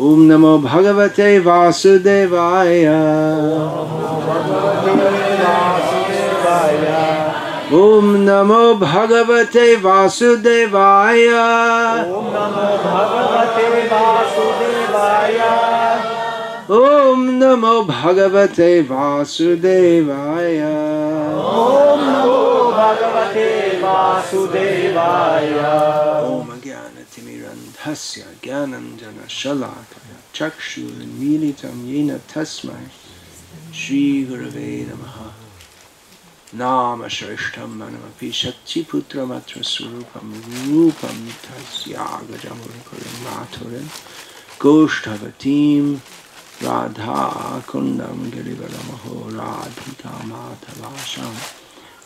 [0.00, 2.84] ॐ नमो भगवते वासुदेवाय।
[7.80, 11.26] ॐ नमो भगवते वासुदेवाय।
[16.80, 20.58] ॐ नमो भगवते वासुदेवाय।
[21.60, 23.48] ओम नमो भगवते
[23.82, 25.48] वासुदेवाय।
[26.30, 29.89] ॐ ज्ञानतिमिरन्धस्य ज्ञानञ्जनशलाय
[30.40, 32.82] चक्षुन्मीलितं येन तस्मै
[33.78, 35.16] श्रीगुरवे नमः
[36.60, 40.30] नामश्रेष्ठं मनमपि शक्तिपुत्रमत्र स्वरूपं
[40.68, 43.86] रूपं तस्यागजमुरुकुलं माथुरं
[44.64, 45.84] गोष्ठवतीं
[46.64, 51.34] राधाकुन्दं गिरिवरमहो राधिका माधवाशां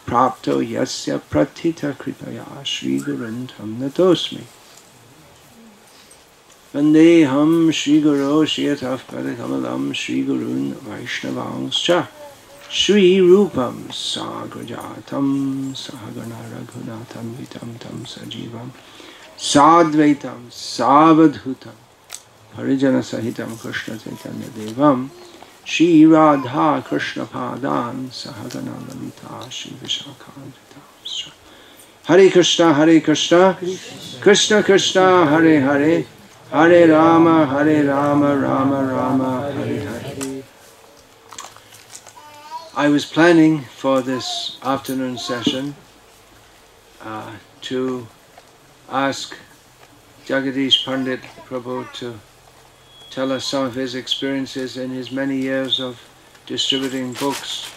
[0.09, 4.45] प्राप्तो यस्य प्रथितकृपया श्रीगुरुन्थं नतोऽस्मि
[6.75, 12.09] Vandeham Shri Guru Shiyataf Padakamalam Shri Gurun Vaishnavangscha
[12.69, 18.71] Shri Rupam Sagrajatam Sahagana Raghunatam Vitam Tam Sajivam
[19.39, 21.77] Sadvaitam Savadhutam
[22.57, 25.11] Harijana Sahitam Krishna Chaitanya Devam
[25.63, 31.31] Shri Radha Krishna Padan Sahagana Lalita Shri Vishakanta
[32.03, 33.57] Hare Krishna Hare Krishna
[34.21, 36.05] Krishna Krishna Hare Hare
[36.54, 40.44] Hare Rama Hare Rama Rama Rama Hare Hare
[42.76, 45.76] I was planning for this afternoon session
[47.02, 48.08] uh, to
[48.90, 49.36] ask
[50.26, 52.20] Jagadish Pandit Prabhu to
[53.10, 56.00] tell us some of his experiences in his many years of
[56.46, 57.68] distributing books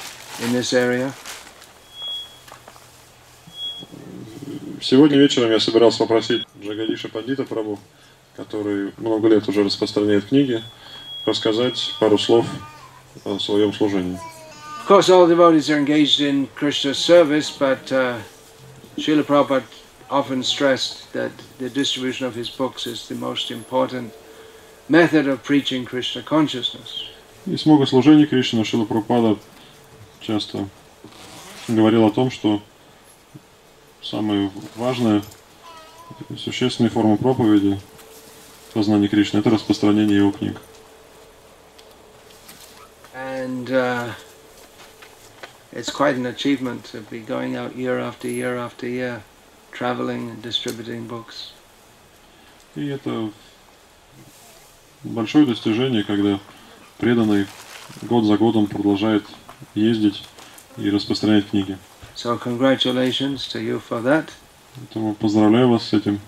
[0.40, 1.12] in this area.
[4.80, 7.78] Сегодня вечером я собирался попросить Джагадиша Пандита Прабу,
[8.37, 10.63] который много лет уже распространяет книги,
[11.25, 12.45] рассказать пару слов
[13.25, 14.17] о своем служении.
[14.83, 18.19] Of course, all devotees are engaged in Krishna's service, but uh,
[18.97, 19.63] Srila Prabhupada
[20.09, 24.13] often stressed that the distribution of his books is the most important
[24.87, 27.03] method of preaching Krishna consciousness.
[27.45, 29.37] Есть много служений Кришны, Шила Прабхупада
[30.21, 30.69] часто
[31.67, 32.61] говорил о том, что
[34.01, 35.23] самая важная
[36.37, 37.79] существенная форма проповеди
[38.73, 40.57] познания Кришны– это распространение его книг.
[43.13, 44.13] And uh,
[45.71, 49.21] it's quite an achievement to be going out year after year after year,
[49.71, 51.51] traveling and distributing books.
[52.75, 53.31] И это
[55.03, 56.39] большое достижение, когда
[56.97, 57.47] преданный
[58.03, 59.23] год за годом продолжает
[59.73, 60.23] ездить
[60.77, 61.77] и распространять книги.
[62.15, 64.29] So congratulations to you for that,
[64.75, 66.19] Поэтому поздравляю вас с этим.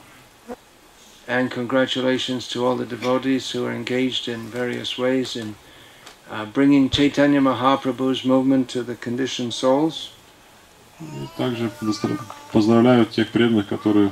[1.29, 5.56] And congratulations to all the devotees who are engaged in various ways in
[6.31, 10.09] uh, bringing Chaitanya Mahaprabhu's movement to the conditioned souls.
[11.00, 11.72] И также
[12.51, 14.12] поздравляю тех преданных, которые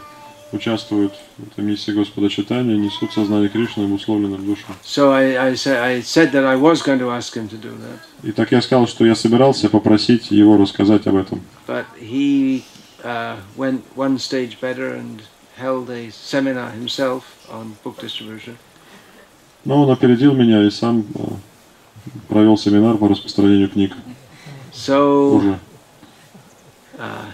[0.53, 4.75] участвуют в этой миссии Господа Читания, несут сознание Кришны обусловленным душам.
[4.83, 7.99] So I, I, I said that I was going to ask him to do that,
[8.23, 11.41] И так я сказал, что я собирался попросить его рассказать об этом.
[11.65, 12.63] but he
[13.03, 15.23] uh, went one stage better and
[15.57, 18.57] held a seminar himself on book distribution.
[19.65, 21.21] Но он опередил меня и сам э,
[22.29, 23.93] провел семинар по распространению книг
[24.71, 25.59] So уже.
[26.99, 27.25] uh,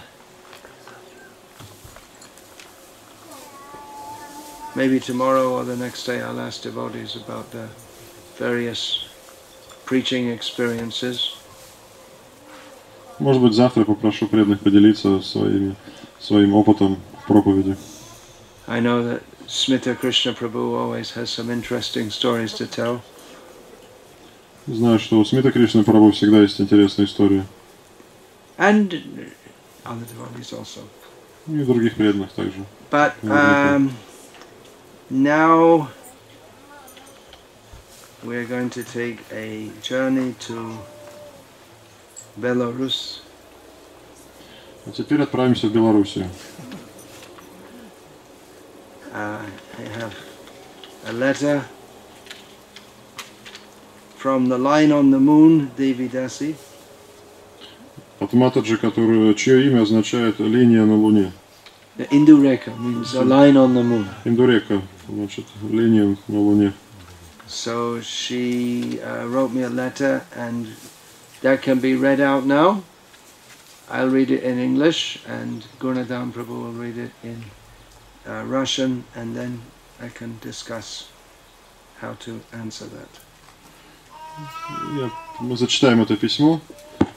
[4.74, 7.68] maybe tomorrow or the next day I'll ask devotees about the
[8.38, 9.06] various
[9.84, 11.30] preaching experiences.
[13.20, 15.76] Может быть, завтра попрошу преданных поделиться своими,
[16.18, 16.98] своим опытом
[17.28, 17.76] проповеди.
[18.66, 23.02] I know that Smita Krishna Prabhu always has some interesting stories to tell.
[24.66, 27.44] Знаю, что у Смита Кришны Прабhu всегда есть интересные истории.
[28.56, 29.30] And
[29.84, 30.80] other devotees also.
[31.46, 32.64] И других преданных также.
[32.90, 33.94] But um,
[35.10, 35.90] now
[38.22, 40.78] we're going to take a journey to
[42.40, 43.20] Belarus.
[44.86, 46.30] А теперь отправимся в Белоруссию.
[49.13, 49.45] Uh,
[49.77, 50.15] I have
[51.05, 51.65] a letter
[54.15, 56.55] from the line on the moon, Devi Dasi.
[58.19, 61.31] От Матаджи, который, чье имя означает «линия на Луне».
[61.97, 64.07] The Indureka means a line on the moon.
[64.25, 66.73] Индурека, значит, линия на Луне.
[67.47, 70.67] So she uh, wrote me a letter, and
[71.41, 72.83] that can be read out now.
[73.89, 77.45] I'll read it in English, and Gurnadam Prabhu will read it in
[78.26, 79.62] uh, Russian, and then
[80.00, 81.08] I can discuss
[82.00, 83.20] how to answer that.
[84.98, 85.10] Я,
[85.40, 86.60] мы зачитаем это письмо.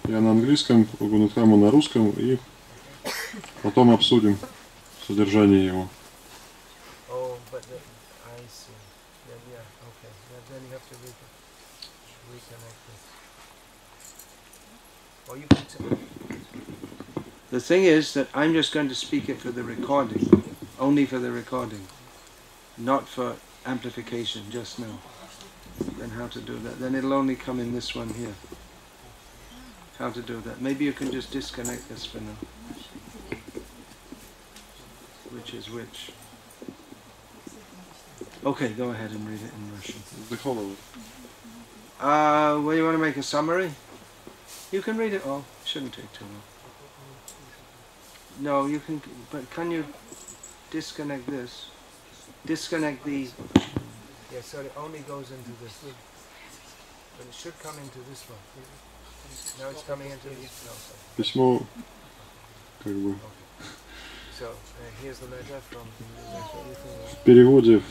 [0.08, 2.38] Я на английском, Гунатхаму на русском, и
[3.64, 4.38] потом обсудим
[5.06, 5.90] содержание его.
[7.10, 7.38] Oh,
[17.50, 20.47] the thing is that I'm just going to speak it for the recording,
[20.80, 21.88] only for the recording,
[22.78, 23.36] not for
[23.66, 25.00] amplification just now.
[25.98, 26.80] Then how to do that?
[26.80, 28.34] Then it'll only come in this one here.
[29.98, 30.62] How to do that?
[30.62, 32.38] Maybe you can just disconnect this for now.
[35.32, 36.12] Which is which?
[38.46, 40.02] Okay, go ahead and read it in Russian.
[40.30, 40.72] The whole.
[42.00, 43.72] Uh, well, you want to make a summary?
[44.72, 45.46] You can read it all.
[45.66, 46.42] Shouldn't take too long.
[48.40, 49.02] No, you can,
[49.32, 49.86] but can you
[50.72, 51.70] disconnect this?
[52.46, 53.30] Disconnect the.
[54.34, 55.74] Yeah, so it only goes into this.
[57.18, 58.40] But it should come into this one.
[59.60, 60.66] Now it's coming into this.
[60.66, 60.72] No.
[61.16, 61.62] Письмо,
[62.84, 63.16] как бы,
[64.40, 64.46] So
[65.02, 65.88] here's the letter from.
[67.12, 67.82] в переводе,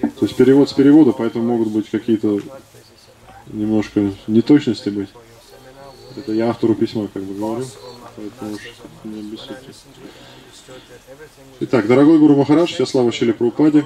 [0.00, 2.40] то есть перевод с перевода, поэтому могут быть какие-то
[3.46, 5.08] немножко неточности быть.
[6.14, 7.66] Это я автору письма как бы говорю,
[8.16, 8.60] поэтому уж
[9.04, 9.72] не обессудьте.
[11.60, 13.84] Итак, дорогой Гуру Махарадж, вся слава Шиле Прабхупаде,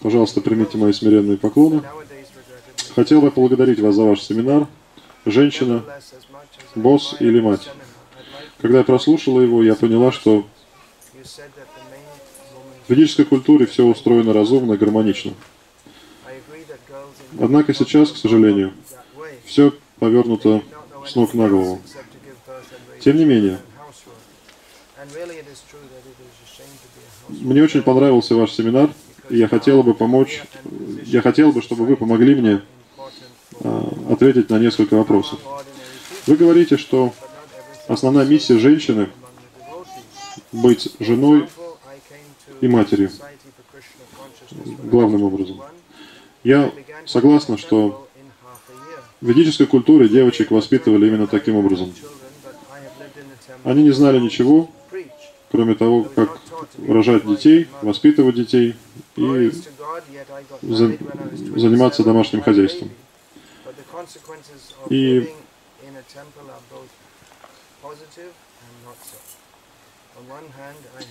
[0.00, 1.82] пожалуйста, примите мои смиренные поклоны.
[2.94, 4.66] Хотел бы поблагодарить вас за ваш семинар
[5.26, 5.84] «Женщина,
[6.74, 7.68] босс или мать».
[8.60, 10.46] Когда я прослушала его, я поняла, что
[12.86, 15.34] в ведической культуре все устроено разумно, гармонично.
[17.38, 18.72] Однако сейчас, к сожалению,
[19.44, 20.62] все повернуто
[21.06, 21.80] с ног на голову.
[23.00, 23.60] Тем не менее,
[27.28, 28.90] мне очень понравился ваш семинар,
[29.28, 30.42] и я хотела бы помочь,
[31.04, 32.62] я хотел бы, чтобы вы помогли мне
[33.62, 35.38] а, ответить на несколько вопросов.
[36.26, 37.14] Вы говорите, что
[37.88, 39.08] основная миссия женщины–
[40.52, 41.48] быть женой
[42.60, 43.10] и матерью,
[44.84, 45.60] главным образом.
[46.42, 46.72] Я
[47.06, 48.08] согласна, что
[49.20, 51.92] в ведической культуре девочек воспитывали именно таким образом.
[53.64, 54.70] Они не знали ничего,
[55.50, 56.38] кроме того, как
[56.86, 58.76] рожать детей, воспитывать детей
[59.16, 59.50] и
[60.62, 60.96] за-
[61.56, 62.90] заниматься домашним хозяйством.
[64.88, 65.32] И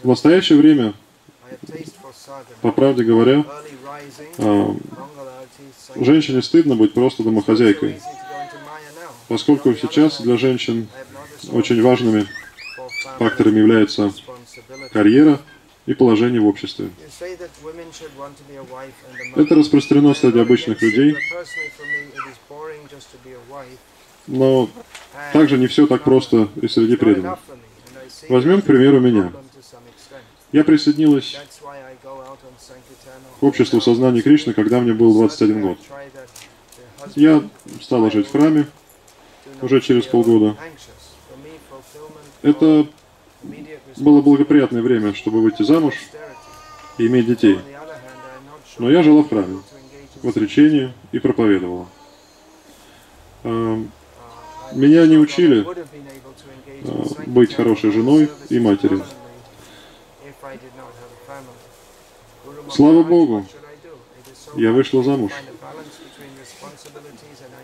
[0.04, 0.94] в настоящее время,
[2.62, 3.44] по правде говоря,
[4.38, 4.76] а,
[5.96, 8.00] женщине стыдно быть просто домохозяйкой,
[9.28, 10.88] поскольку сейчас для женщин
[11.52, 12.28] очень важными
[13.18, 14.14] факторами являются
[14.92, 15.40] карьера
[15.86, 16.90] и положение в обществе.
[19.36, 21.16] Это распространено среди обычных людей,
[24.28, 24.70] но
[25.34, 27.40] также не все так просто и среди преданных.
[28.30, 29.32] Возьмем, к примеру, меня.
[30.52, 31.38] Я присоединилась
[33.40, 35.78] к обществу сознания Кришны, когда мне был 21 год.
[37.16, 37.44] Я
[37.82, 38.68] стала жить в храме
[39.62, 40.56] уже через полгода.
[42.42, 42.88] Это
[44.00, 45.96] было благоприятное время, чтобы выйти замуж
[46.98, 47.60] и иметь детей.
[48.78, 49.62] Но я жила в храме,
[50.22, 51.88] в отречении и проповедовала.
[53.44, 53.84] А,
[54.74, 55.66] Меня не учили
[56.84, 59.04] а, быть хорошей женой и матерью.
[62.72, 63.46] Слава Богу,
[64.56, 65.32] я вышла замуж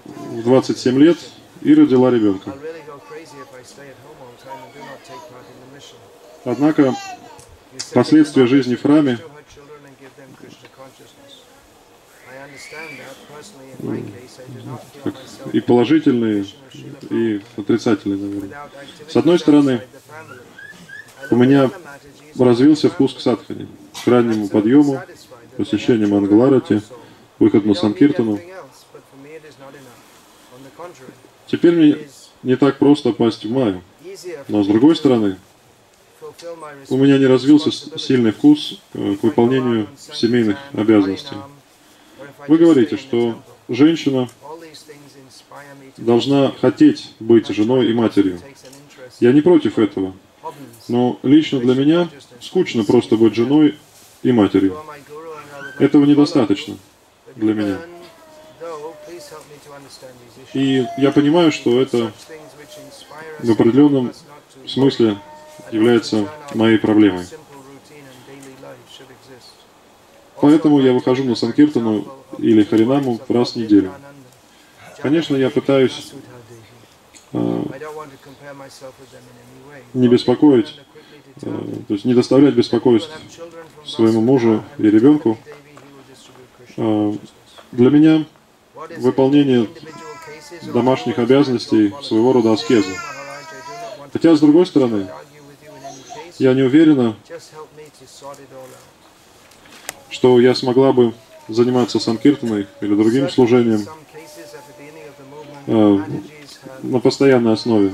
[0.05, 1.17] в 27 лет
[1.61, 2.53] и родила ребенка.
[6.45, 6.93] Однако
[7.93, 9.17] последствия жизни в храме
[15.51, 16.45] и положительные,
[17.09, 18.69] и отрицательные, наверное.
[19.07, 19.81] С одной стороны,
[21.31, 21.71] у меня
[22.37, 23.67] развился вкус к садхане,
[24.03, 25.01] к раннему подъему,
[25.57, 26.83] посещению Мангаларати,
[27.39, 28.39] выход на Санкиртану.
[31.47, 31.97] Теперь мне
[32.43, 33.81] не так просто попасть в Майю.
[34.47, 35.37] Но с другой стороны,
[36.89, 41.35] у меня не развился сильный вкус э, к выполнению семейных обязанностей.
[42.47, 44.29] Вы говорите, что женщина
[45.97, 48.39] должна хотеть быть женой и матерью.
[49.19, 50.13] Я не против этого,
[50.87, 52.09] но лично для меня
[52.41, 53.77] скучно просто быть женой
[54.23, 54.77] и матерью.
[55.79, 56.77] Этого недостаточно
[57.35, 57.79] для меня.
[60.53, 62.11] И я понимаю, что это
[63.39, 64.13] в определенном
[64.67, 65.17] смысле
[65.75, 67.25] является моей проблемой.
[70.41, 73.91] Поэтому я выхожу на Санкиртану или Харинаму раз в неделю.
[75.01, 76.13] Конечно, я пытаюсь
[77.33, 77.63] э,
[79.93, 80.79] не беспокоить,
[81.41, 83.11] э, то есть не доставлять беспокойств
[83.85, 85.37] своему мужу и ребенку.
[86.77, 87.13] Э,
[87.71, 88.25] Для меня
[88.97, 89.67] выполнение
[90.73, 92.91] домашних обязанностей своего рода аскеза.
[94.11, 95.07] Хотя, с другой стороны,
[96.39, 97.15] я не уверена,
[100.09, 101.13] что я смогла бы
[101.47, 103.85] заниматься санкиртаной или другим служением
[105.67, 105.97] э,
[106.83, 107.93] на постоянной основе,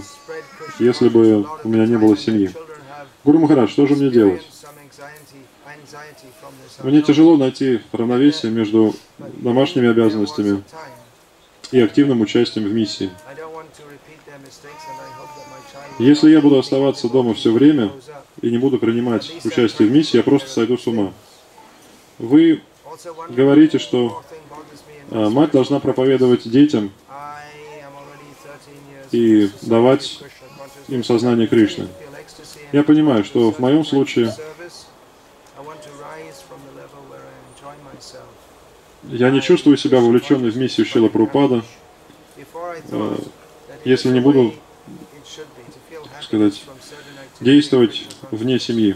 [0.80, 2.52] если бы у меня не было семьи.
[3.24, 4.42] Гуру Махарадж, что же мне делать?
[6.84, 10.64] Мне тяжело найти равновесие между домашними обязанностями
[11.72, 13.12] и активным участием в миссии.
[16.00, 17.92] Если я буду оставаться дома все время
[18.42, 21.14] и не буду принимать участие в миссии, я просто сойду с ума.
[22.18, 22.62] Вы
[23.30, 24.24] говорите, что
[25.10, 26.92] а, мать должна проповедовать детям
[29.12, 30.24] и давать
[30.88, 31.88] им сознание Кришны.
[32.72, 34.34] Я понимаю, что в моем случае
[39.04, 41.64] я не чувствую себя вовлеченной в миссию Шила Прупада,
[42.92, 43.18] э,
[43.84, 44.54] если не буду,
[46.22, 46.64] сказать,
[47.40, 48.96] действовать вне семьи,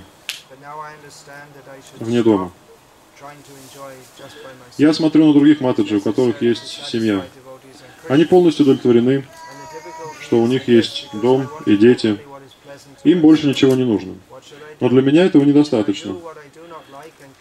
[2.00, 2.52] вне дома.
[4.78, 7.26] Я смотрю на других матаджи, у которых есть семья.
[8.08, 9.26] Они полностью удовлетворены,
[10.22, 12.20] что у них есть дом и дети.
[13.04, 14.16] Им больше ничего не нужно.
[14.80, 16.16] Но для меня этого недостаточно.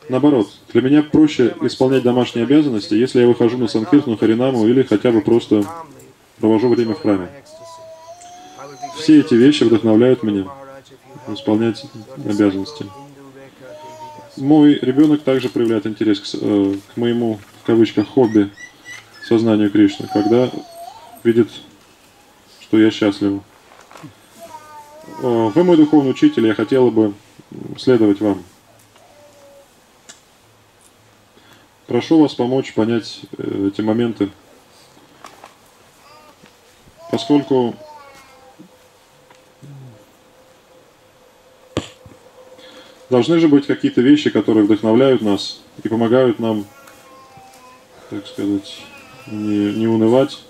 [0.08, 5.10] Наоборот, для меня проще исполнять домашние обязанности, если я выхожу на Санкиртну, Харинаму или хотя
[5.10, 5.64] бы просто
[6.38, 7.28] провожу время в храме.
[8.98, 10.46] Все эти вещи вдохновляют меня
[11.28, 11.85] исполнять
[12.25, 12.87] обязанности.
[14.37, 18.50] Мой ребенок также проявляет интерес к, э, к моему, в кавычках, хобби
[19.26, 20.50] сознанию Кришны, когда
[21.23, 21.49] видит,
[22.61, 23.40] что я счастлив.
[25.21, 27.14] Вы мой духовный учитель, я хотела бы
[27.78, 28.43] следовать вам.
[31.87, 34.31] Прошу вас помочь понять э, эти моменты,
[37.11, 37.76] поскольку
[43.14, 46.66] должны же быть какие-то вещи, которые вдохновляют нас и помогают нам,
[48.11, 48.83] так сказать,
[49.28, 50.42] не, не унывать.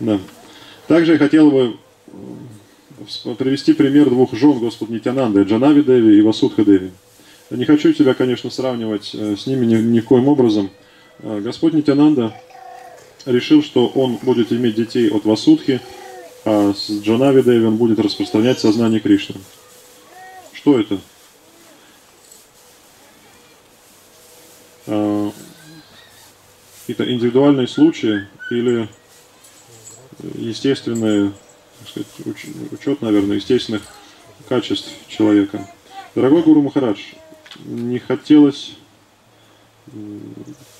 [0.00, 0.18] Да.
[0.88, 1.76] Также я хотел бы
[3.38, 6.90] привести пример двух жен Господа Нитянанды, Джанави Деви и Васудха Деви.
[7.50, 10.70] Не хочу тебя, конечно, сравнивать э, с ними ни, ни в коем образом.
[11.22, 12.34] Э, Господь Нитянанда
[13.24, 15.80] решил, что он будет иметь детей от Васудхи,
[16.44, 19.40] а с Джанави Деви он будет распространять сознание Кришны.
[20.52, 21.00] Что это?
[24.86, 25.30] Э,
[26.88, 28.88] это индивидуальные случаи или
[30.34, 31.32] естественный
[31.86, 32.08] сказать,
[32.70, 33.82] учет, наверное, естественных
[34.48, 35.68] качеств человека.
[36.14, 37.00] Дорогой Гуру Махарадж,
[37.64, 38.74] не хотелось,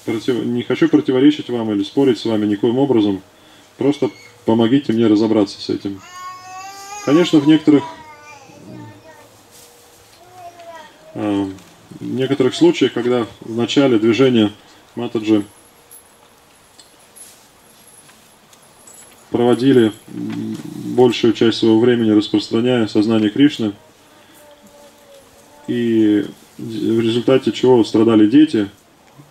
[0.05, 3.23] против, не хочу противоречить вам или спорить с вами никоим образом,
[3.79, 4.11] просто
[4.45, 6.01] помогите мне разобраться с этим.
[7.05, 7.85] Конечно, в некоторых,
[11.15, 11.47] э,
[12.01, 14.53] в некоторых случаях, когда в начале движения
[14.95, 15.45] Матаджи
[19.31, 23.73] проводили большую часть своего времени, распространяя сознание Кришны,
[25.67, 26.27] и
[26.59, 28.69] в результате чего страдали дети,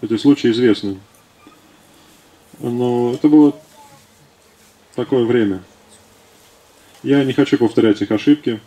[0.02, 1.00] эти случаи известны.
[2.60, 3.56] Но это было
[4.96, 5.64] такое время.
[7.04, 8.60] Я не хочу повторять их ошибки.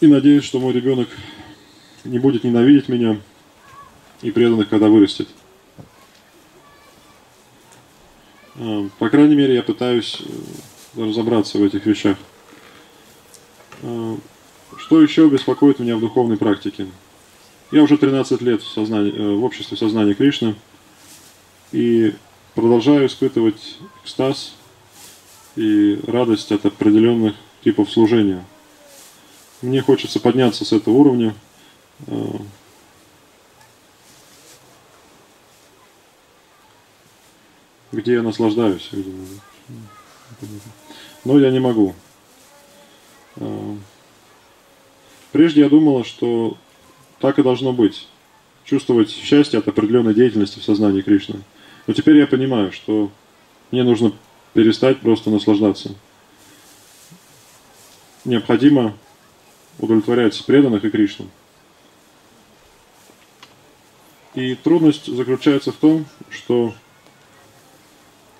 [0.00, 1.08] И надеюсь, что мой ребенок
[2.04, 3.20] не будет ненавидеть меня
[4.22, 5.28] и преданных, когда вырастет.
[8.56, 12.16] А, по крайней мере, я пытаюсь э, разобраться в этих вещах.
[13.82, 14.16] А,
[14.76, 16.86] что еще беспокоит меня в духовной практике?
[17.70, 20.54] Я уже 13 лет в, сознании, э, в обществе сознания Кришны
[21.70, 22.14] и
[22.54, 24.54] продолжаю испытывать экстаз
[25.54, 28.42] и радость от определенных типов служения.
[29.60, 31.34] Мне хочется подняться с этого уровня,
[32.06, 32.40] а,
[37.92, 38.90] где я наслаждаюсь.
[41.24, 41.94] Но я не могу.
[43.36, 43.76] А,
[45.32, 46.56] прежде я думала, что
[47.20, 48.08] так и должно быть.
[48.64, 51.40] Чувствовать счастье от определенной деятельности в сознании Кришны.
[51.86, 53.10] Но теперь я понимаю, что
[53.70, 54.12] Мне нужно
[54.54, 55.94] перестать просто наслаждаться.
[58.24, 58.94] Необходимо
[59.78, 61.28] удовлетворять преданных и Кришну.
[64.34, 66.74] И трудность заключается в том, что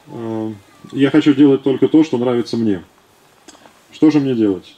[0.06, 0.52] э,
[0.92, 2.84] я хочу делать только то, что нравится мне.
[3.92, 4.77] Что же мне делать?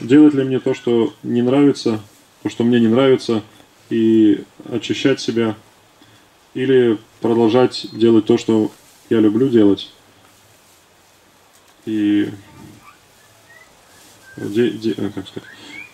[0.00, 2.00] Делать ли мне то, что не нравится,
[2.42, 3.42] то, что мне не нравится,
[3.90, 5.56] и очищать себя,
[6.54, 8.72] или продолжать делать то, что
[9.10, 9.90] я люблю делать,
[11.86, 12.30] и
[14.36, 15.48] де- де- э, как сказать,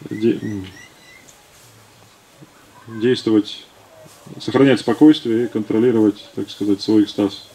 [0.09, 0.40] де-
[2.87, 3.64] действовать,
[4.40, 7.49] сохранять спокойствие и контролировать, так сказать, свой экстаз.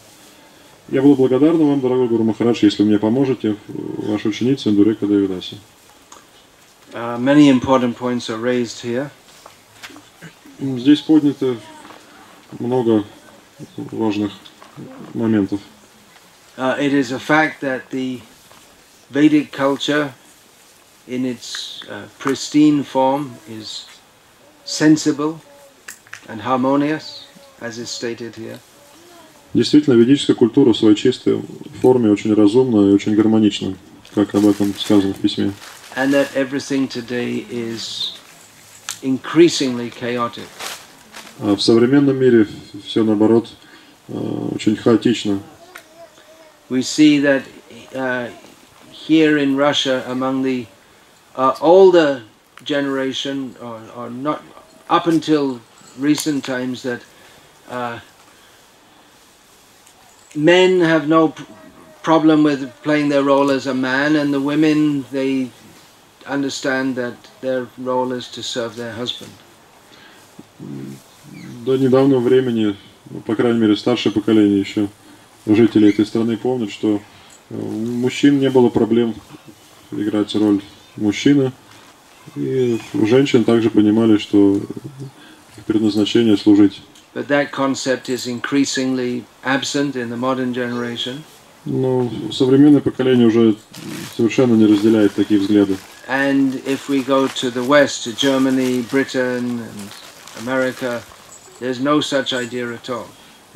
[0.88, 5.58] Я буду благодарна вам, дорогой Гуру Махарадж, если мне поможете, ваша ученица Индурека Давидаси.
[6.96, 9.10] Uh, many important points are raised here.
[10.58, 11.58] Здесь поднято
[12.58, 13.04] много
[13.76, 14.32] важных
[15.12, 15.60] моментов.
[16.56, 18.22] Uh, it is a fact that the
[19.10, 20.14] Vedic culture,
[21.06, 23.84] in its uh, pristine form, is
[24.64, 25.42] sensible
[26.26, 27.26] and harmonious,
[27.60, 28.58] as is stated here.
[29.52, 31.42] Действительно, ведическая культура в своей чистой
[31.82, 33.76] форме очень разумна и очень гармонична,
[34.14, 35.52] как об этом сказано в письме.
[35.95, 38.17] And that everything today is
[39.01, 40.47] increasingly chaotic.
[41.39, 42.47] А в современном мире
[42.85, 43.49] все наоборот
[44.07, 44.13] э,
[44.55, 45.41] очень хаотично.
[46.69, 47.43] We see that
[47.93, 48.29] uh,
[48.91, 50.67] here in Russia, among the
[51.35, 52.23] uh, older
[52.63, 54.41] generation, or, or not
[54.89, 55.59] up until
[55.97, 57.01] recent times, that
[57.69, 57.99] uh,
[60.35, 61.43] men have no p-
[62.03, 65.49] problem with playing their role as a man, and the women they
[66.28, 69.30] understand that their role is to serve their husband.
[71.64, 72.76] До недавнего времени,
[73.10, 74.88] ну, по крайней мере, старшее поколение еще
[75.46, 77.00] жителей этой страны помнят, что
[77.50, 79.14] э, у мужчин не было проблем
[79.90, 80.60] играть роль
[80.96, 81.52] мужчины.
[82.34, 86.82] И у женщин также понимали, что их предназначение служить.
[87.14, 91.22] But that concept is increasingly absent in the modern generation.
[91.64, 93.56] Но современное поколение уже
[94.16, 95.76] совершенно не разделяет такие взгляды.
[96.07, 99.89] And if we go to the West, to Germany, Britain, and
[100.39, 101.03] America,
[101.59, 103.07] there's no such idea at all.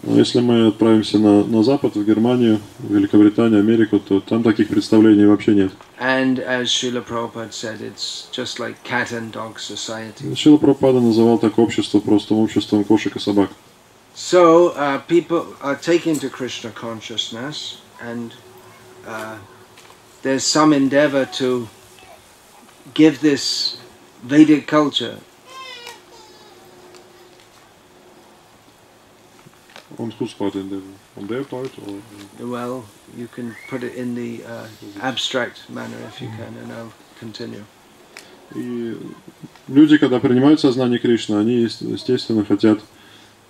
[0.04, 4.68] Но если мы отправимся на, на Запад, в Германию, в Великобританию, Америку, то там таких
[4.68, 5.72] представлений вообще нет.
[6.00, 10.36] And as Srila Prabhupada said, it's just like cat and dog society.
[10.36, 13.50] Шила Пропада называл так общество просто обществом кошек и собак.
[14.14, 18.34] So uh, people are taken to Krishna consciousness, and
[19.08, 19.38] uh,
[20.24, 21.68] there's some endeavor to
[22.95, 23.77] give this
[24.23, 25.19] Vedic culture
[29.99, 30.95] Он whose part in them?
[31.17, 32.01] On their part or
[32.47, 32.85] Well,
[33.17, 34.67] you can put it in the uh,
[35.03, 37.65] abstract manner if you can, and I'll continue.
[38.55, 38.97] И
[39.69, 42.81] люди, когда принимают сознание Кришны, они, ес- естественно, хотят,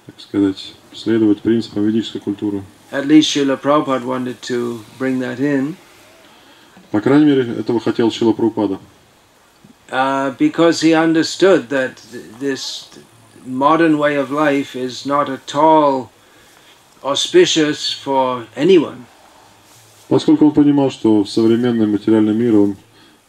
[0.06, 2.62] так сказать, следовать принципам ведической культуры.
[2.90, 5.76] At least Srila Prabhupada wanted to bring that in,
[6.90, 8.80] По крайней мере, этого хотел Шила Прабхупада.
[9.91, 12.89] uh, because he understood that th- this
[13.45, 16.09] modern way of life is not at all
[17.03, 19.05] auspicious for anyone.
[20.09, 22.75] Поскольку он понимал, что современный материальный мир, он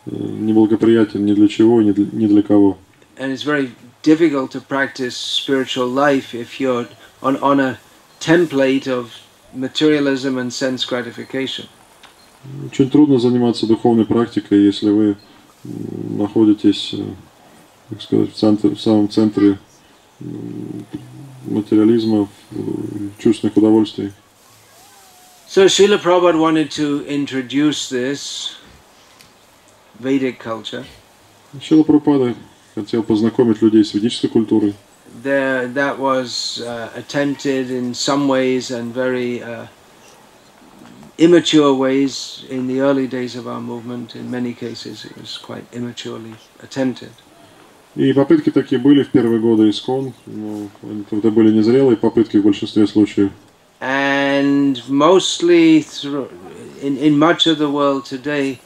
[0.06, 2.76] э, неблагоприятен ни для чего, ни для, ни для кого.
[3.18, 6.86] And it's very difficult to practice spiritual life if you're
[7.22, 7.78] on, on a
[8.20, 9.10] template of
[9.54, 11.66] materialism and sense gratification.
[12.66, 15.16] Очень трудно заниматься духовной практикой, если вы м,
[15.63, 17.03] находитесь, э,
[17.89, 19.59] так сказать, в, центре- в самом центре
[21.45, 22.27] материализма,
[23.17, 24.11] чувственных удовольствий.
[25.47, 28.55] So Srila Prabhupada wanted to introduce this
[29.99, 30.85] Vedic culture.
[31.61, 32.35] Шила Прабхупада
[32.75, 34.73] хотел познакомить людей с ведической культурой.
[35.23, 39.65] There, that was uh, attempted in some ways and very uh,
[41.20, 44.14] immature ways in the early days of our movement.
[44.14, 47.10] In many cases, it was quite immaturely attempted.
[47.96, 50.68] И попытки такие были в первые годы ИСКОН, но
[51.10, 53.30] это были незрелые попытки в большинстве случаев.
[53.80, 56.28] And mostly through,
[56.82, 58.58] in, in much of the world today,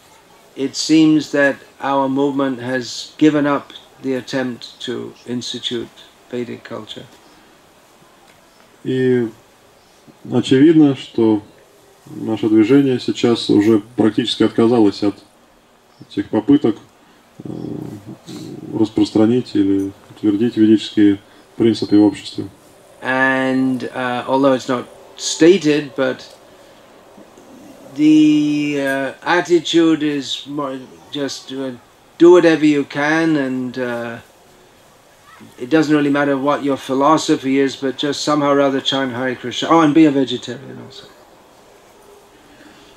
[0.56, 5.88] it seems that our movement has given up the attempt to institute
[6.30, 7.06] Vedic culture.
[8.82, 9.28] И
[10.32, 11.42] очевидно, что
[12.07, 15.15] наше движение сейчас уже практически отказалось от
[16.09, 16.77] этих попыток
[17.43, 17.49] э,
[18.77, 21.19] распространить или утвердить ведические
[21.55, 22.45] принципы в обществе.
[23.01, 24.85] And uh, although it's not
[25.17, 26.25] stated, but
[27.95, 30.79] the uh, attitude is more
[31.11, 31.71] just uh,
[32.17, 34.17] do whatever you can, and uh,
[35.59, 39.35] it doesn't really matter what your philosophy is, but just somehow or other chant Hare
[39.35, 39.69] Krishna.
[39.69, 41.05] Oh, and be a vegetarian also.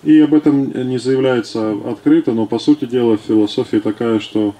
[0.02, 4.54] И об этом не заявляется открыто, но по сути дела философия такая, что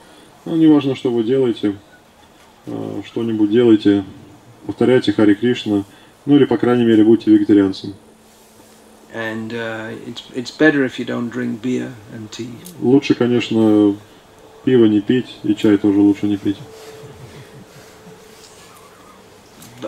[0.44, 1.76] ну, неважно, что вы делаете,
[2.66, 4.04] э, что-нибудь делайте,
[4.66, 5.84] повторяйте Хари Кришна,
[6.26, 7.94] ну или, по крайней мере, будьте вегетарианцем.
[9.14, 12.50] And uh, it's, it's better if you don't drink beer and tea.
[12.80, 13.96] Лучше, конечно,
[14.64, 16.58] пиво не пить, и чай тоже лучше не пить.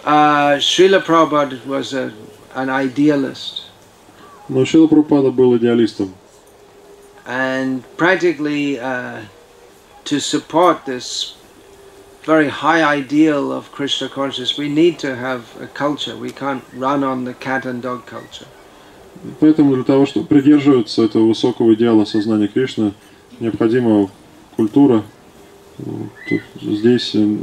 [0.05, 2.13] Uh, Srila Prabhupada was a,
[2.55, 3.60] an idealist.
[4.51, 6.13] Но Шила Прабхупада был идеалистом.
[7.25, 9.21] And practically, uh,
[10.05, 11.37] to support this
[12.25, 16.17] very high ideal of Krishna consciousness, we need to have a culture.
[16.17, 18.49] We can't run on the cat and dog culture.
[19.39, 22.95] Поэтому для того, чтобы придерживаться этого высокого идеала сознания Кришны,
[23.39, 24.11] необходима
[24.57, 25.05] культура.
[26.29, 27.37] Тут, здесь э,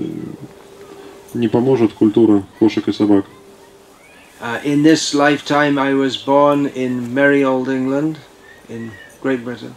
[1.34, 3.26] не поможет культура кошек и собак.
[4.41, 8.19] Uh, in this lifetime, I was born in merry old England,
[8.69, 9.75] in Great Britain.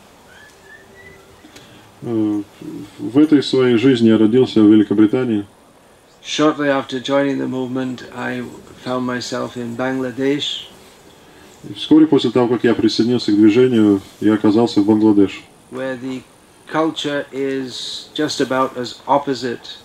[2.02, 2.42] Э,
[3.00, 5.46] В этой своей жизни я родился в Великобритании.
[6.24, 8.44] Shortly after joining the movement, I
[8.84, 10.68] found myself in Bangladesh,
[11.70, 16.22] И Вскоре после того, как я присоединился к движению, я оказался в Бангладеш, where the
[16.72, 19.78] culture is just about as opposite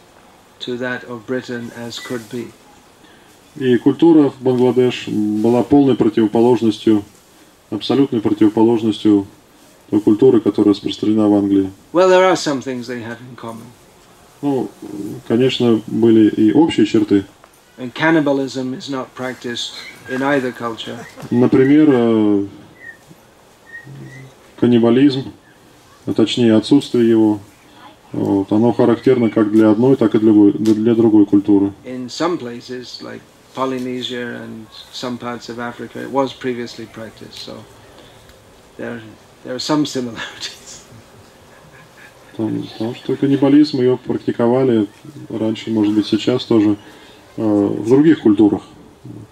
[0.60, 2.52] to that of Britain as could be.
[3.57, 7.03] И культура в Бангладеш была полной противоположностью,
[7.69, 9.27] абсолютной противоположностью
[9.89, 11.69] той культуры, которая распространена в Англии.
[11.93, 13.63] Well, there are some things they had in common.
[14.41, 14.69] Ну,
[15.27, 17.23] конечно, были и общие черты.
[17.77, 19.73] And cannibalism is not practiced
[20.09, 20.97] in either culture.
[21.31, 22.45] Например, э,
[24.59, 25.31] каннибализм,
[26.05, 27.39] а точнее отсутствие его,
[28.11, 31.73] вот, оно характерно как для одной, так и для другой, для другой культуры.
[31.85, 33.21] In some places, like
[33.55, 37.39] Polynesia and some parts of Africa, it was previously practiced.
[37.39, 37.63] So
[38.77, 39.01] there,
[39.43, 40.83] there are some similarities.
[42.31, 44.87] Потому, потому что каннибализм ее практиковали
[45.29, 46.75] раньше, может быть, сейчас тоже
[47.37, 48.63] э, в других культурах.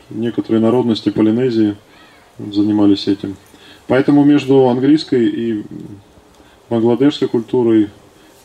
[0.09, 1.75] Некоторые народности Полинезии
[2.39, 3.35] занимались этим.
[3.87, 5.63] Поэтому между английской и
[6.69, 7.89] бангладешской культурой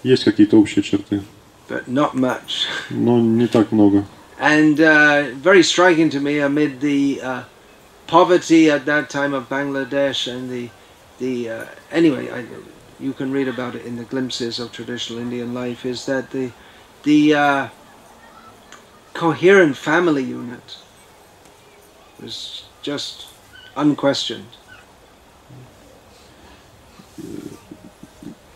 [0.03, 1.23] есть какие-то общие черты,
[1.69, 2.67] But not much.
[2.91, 4.05] но не так много.
[4.40, 7.44] And uh, very striking to me amid the uh,
[8.08, 10.70] poverty at that time of Bangladesh and the
[11.20, 12.46] the uh, anyway, I,
[13.00, 15.86] you can read about it in the glimpses of traditional Indian life.
[15.86, 16.52] Is that the
[17.04, 17.68] the uh,
[19.14, 20.78] coherent family unit
[22.22, 23.28] was just
[23.76, 24.58] unquestioned.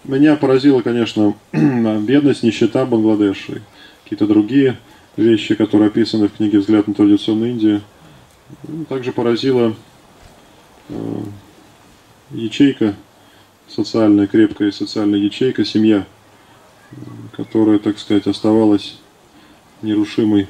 [0.03, 3.61] Меня поразила, конечно, бедность, нищета Бангладеша и
[4.03, 4.79] какие-то другие
[5.16, 7.82] вещи, которые описаны в книге «Взгляд на традиционную Индию».
[8.88, 9.74] Также поразила
[10.88, 11.22] э,
[12.30, 12.94] ячейка
[13.68, 16.06] социальная, крепкая социальная ячейка, семья,
[17.32, 18.98] которая, так сказать, оставалась
[19.80, 20.48] нерушимой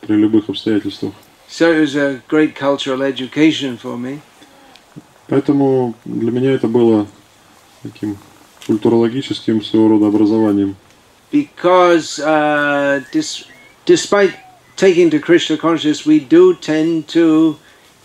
[0.00, 1.12] при любых обстоятельствах.
[1.48, 4.20] So it was a great cultural education for me.
[5.28, 7.06] Поэтому для меня это было
[7.82, 8.16] таким
[8.66, 10.76] культурологическим своего рода образованием.
[11.31, 13.45] because uh, dis-
[13.85, 14.35] despite
[14.75, 17.57] taking to Krishna consciousness, we do tend to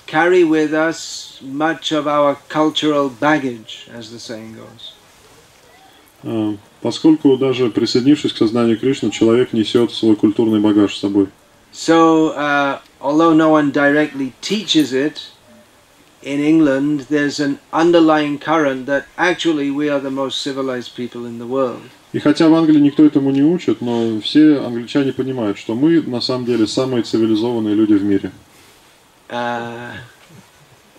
[0.06, 4.92] carry with us much of our cultural baggage, as the saying goes.
[6.24, 11.28] А, Поскольку даже присоединившись к сознанию Кришны, человек несет свой культурный багаж с собой.
[11.72, 15.28] So, uh, although no one directly teaches it,
[16.22, 21.38] in England there's an underlying current that actually we are the most civilized people in
[21.38, 21.82] the world.
[22.13, 26.21] И хотя в Англии никто этому не учит, но все англичане понимают, что мы на
[26.21, 28.31] самом деле самые цивилизованные люди в мире.
[29.29, 29.93] Uh,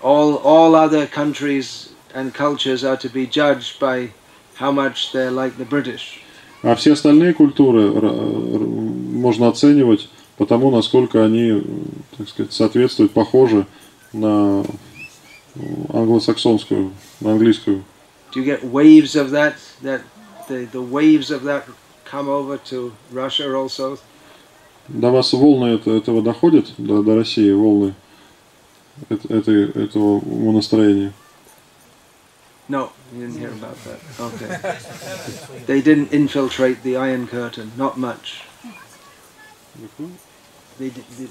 [0.03, 4.11] all, all other countries and cultures are to be judged by
[4.57, 6.21] how much they're like the British.
[6.65, 11.63] А все остальные культуры можно оценивать по тому, насколько они,
[12.17, 13.67] так сказать, соответствуют, похожи
[14.13, 14.65] на
[15.93, 17.85] англосаксонскую, на английскую.
[18.33, 19.55] Do you get waves of that?
[19.83, 20.01] That
[20.48, 21.66] the, the waves of that
[22.06, 23.98] come over to Russia also?
[24.88, 27.94] До вас волны это- этого доходят, до, до России волны
[29.10, 30.20] эт- этой, этого
[30.52, 31.14] настроения?
[32.68, 34.00] No, you didn't hear about that.
[34.20, 35.66] Okay.
[35.66, 38.44] they didn't infiltrate the Iron Curtain, not much.
[40.78, 41.30] They, di- di-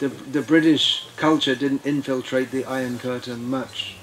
[0.00, 3.96] the, the British culture didn't infiltrate the Iron Curtain much.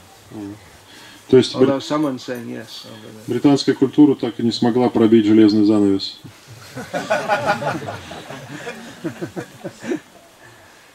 [1.29, 2.87] То есть бри- Although someone's saying yes
[3.27, 6.19] британская культура так и не смогла пробить железный занавес.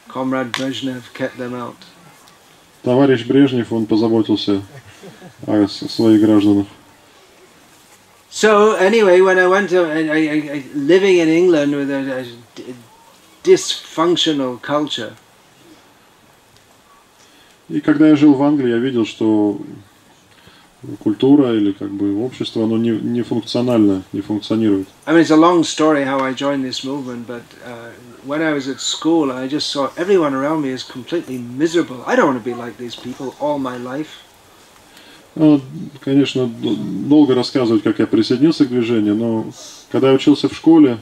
[0.08, 1.76] Comrade Brezhnev kept them out.
[2.84, 4.62] Товарищ Брежнев, он позаботился
[5.48, 6.68] о своих гражданах.
[8.30, 10.20] So anyway, when I went to I, I,
[10.56, 12.26] I, living in England with a, a
[13.44, 15.14] dysfunctional culture,
[17.70, 19.60] И когда я жил в Англии, я видел, что
[21.00, 24.88] культура или как бы общество, оно не, не функционально, не функционирует.
[25.06, 27.92] I mean, it's a long story how I joined this movement, but uh,
[28.26, 32.04] when I was at school, I just saw everyone around me is completely miserable.
[32.06, 34.10] I don't want to be like these people all my life.
[35.36, 35.62] Ну,
[36.02, 39.46] конечно, долго рассказывать, как я присоединился к движению, но
[39.92, 41.00] когда я учился в школе,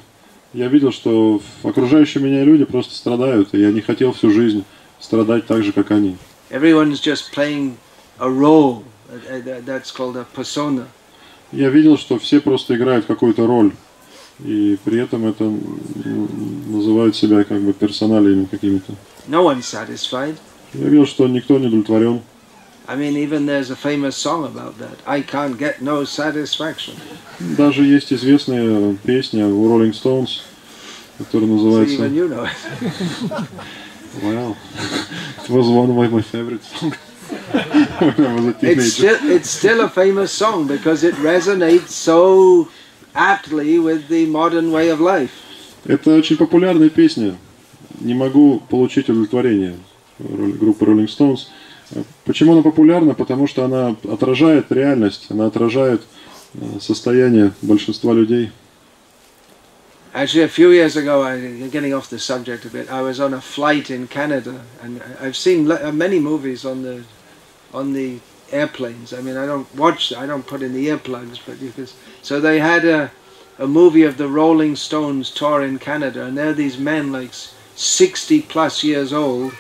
[0.54, 4.64] я видел, что окружающие меня люди просто страдают, и я не хотел всю жизнь
[5.00, 6.16] страдать так же, как они.
[6.50, 7.76] Everyone's just playing
[8.20, 8.84] a role.
[9.12, 10.88] Uh, uh, that- That's called a persona.
[11.52, 13.74] Я видел, что все просто играют какую-то роль,
[14.40, 15.44] и при этом это
[16.66, 18.94] называют себя как бы персоналиями какими-то.
[19.28, 20.36] No one's satisfied.
[20.74, 22.22] Я видел, что никто не удовлетворен.
[22.88, 24.98] I mean, even there's a famous song about that.
[25.06, 26.96] I can't get no satisfaction.
[27.40, 30.40] Даже есть известная песня у Rolling Stones,
[31.18, 33.48] которая So называется even you know it.
[34.24, 34.56] Wow.
[35.44, 36.96] It was one of my favorite songs
[38.62, 42.68] It's still, it's still a famous song because it resonates so
[43.14, 45.32] aptly with the modern way of life.
[45.86, 47.38] Это очень популярная песня.
[48.00, 49.78] Не могу получить удовлетворение
[50.20, 51.48] группы Rolling Stones.
[52.26, 53.14] Почему она популярна?
[53.14, 56.02] Потому что она отражает реальность, она отражает
[56.54, 58.52] э, состояние большинства людей.
[60.14, 63.34] Actually, a few years ago, I, getting off the subject a bit, I was on
[63.34, 67.04] a flight in Canada, and I've seen uh, many movies on the
[67.74, 68.20] on the
[68.52, 69.14] airplanes.
[69.14, 71.88] I mean, I don't watch, I don't put in the earplugs, but you can.
[72.22, 73.12] So they had a
[73.60, 77.32] a movie of the Rolling Stones tour in Canada, and there are these men like
[77.76, 79.54] sixty plus years old,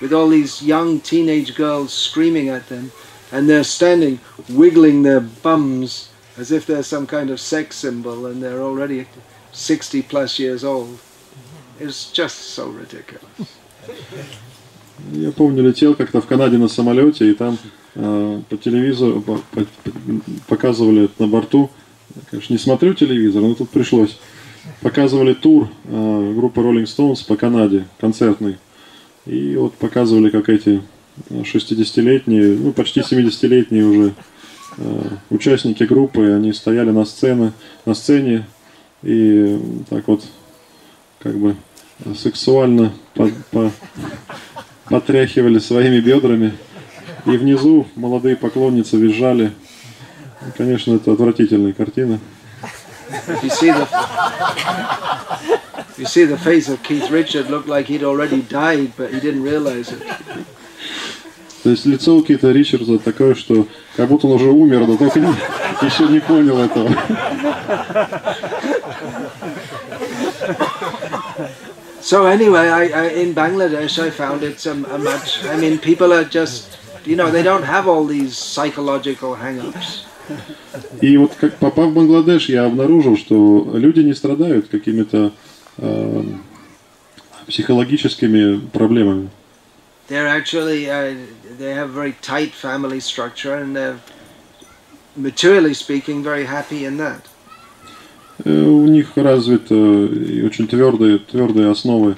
[0.00, 2.92] with all these young teenage girls screaming at them,
[3.32, 8.42] and they're standing wiggling their bums as if they're some kind of sex symbol, and
[8.42, 9.06] they're already
[9.52, 10.98] 60 plus years old.
[11.78, 13.58] It's just so ridiculous.
[15.12, 17.58] Я помню, летел как-то в Канаде на самолете, и там
[17.94, 19.66] э, по телевизору по- по-
[20.46, 21.70] показывали на борту.
[22.30, 24.18] Конечно, не смотрю телевизор, но тут пришлось.
[24.82, 28.56] Показывали тур э, группы Rolling Stones по Канаде, концертный.
[29.26, 30.80] И вот показывали, как эти
[31.30, 34.14] э, 60-летние, ну почти 70-летние уже
[34.78, 37.52] э, участники группы, они стояли на сцене,
[37.84, 38.46] на сцене
[39.02, 39.58] и
[39.88, 40.24] так вот
[41.20, 41.56] как бы
[42.16, 43.72] сексуально по- по-
[44.90, 46.52] потряхивали своими бедрами.
[47.26, 49.52] И внизу молодые поклонницы визжали.
[50.46, 52.18] И, Конечно, это отвратительная картина.
[53.42, 53.86] You see the
[55.98, 59.42] you see the face of Keith Richard looked like he'd already died, but he didn't
[59.42, 60.02] realize it.
[61.62, 65.20] То есть лицо у Кита Ричарда такое, что как будто он уже умер, но только
[65.20, 65.26] не-
[65.86, 66.88] еще не понял этого.
[72.01, 75.43] So anyway, I, I in Bangladesh I found it's a, a much.
[75.45, 80.05] I mean, people are just you know they don't have all these psychological hang-ups.
[81.01, 85.31] И вот как попав в Бангладеш, я обнаружил, что люди не страдают какими-то
[85.77, 86.23] э,
[87.47, 89.29] психологическими проблемами.
[90.07, 91.15] They're actually uh,
[91.57, 93.99] they have very tight family structure and they're
[95.15, 97.21] materially speaking very happy in that.
[98.44, 102.16] Э, У них развит э, и очень твердые, твердые основы,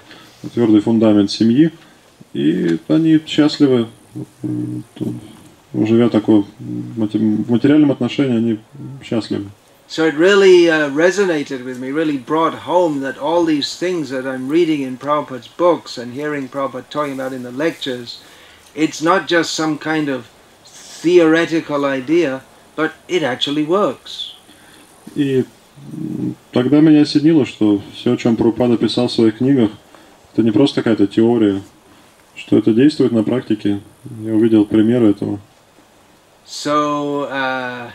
[0.54, 1.70] твердый фундамент семьи,
[2.32, 3.88] и они счастливы,
[5.74, 8.58] живя такое в мате- в материальном отношении, они
[9.02, 9.50] счастливы.
[9.88, 14.26] So it really uh, resonated with me, really brought home that all these things that
[14.26, 18.22] I'm reading in Prabhupada's books and hearing Prabhupada talking about in the lectures,
[18.74, 20.30] it's not just some kind of
[20.64, 22.40] theoretical idea,
[22.74, 24.32] but it actually works.
[25.14, 25.44] И
[26.52, 29.70] тогда меня осенило, что все, о чем Прабхупада писал в своих книгах,
[30.32, 31.62] это не просто какая-то теория,
[32.34, 33.80] что это действует на практике.
[34.20, 35.38] Я увидел примеры этого.
[36.44, 37.90] So uh,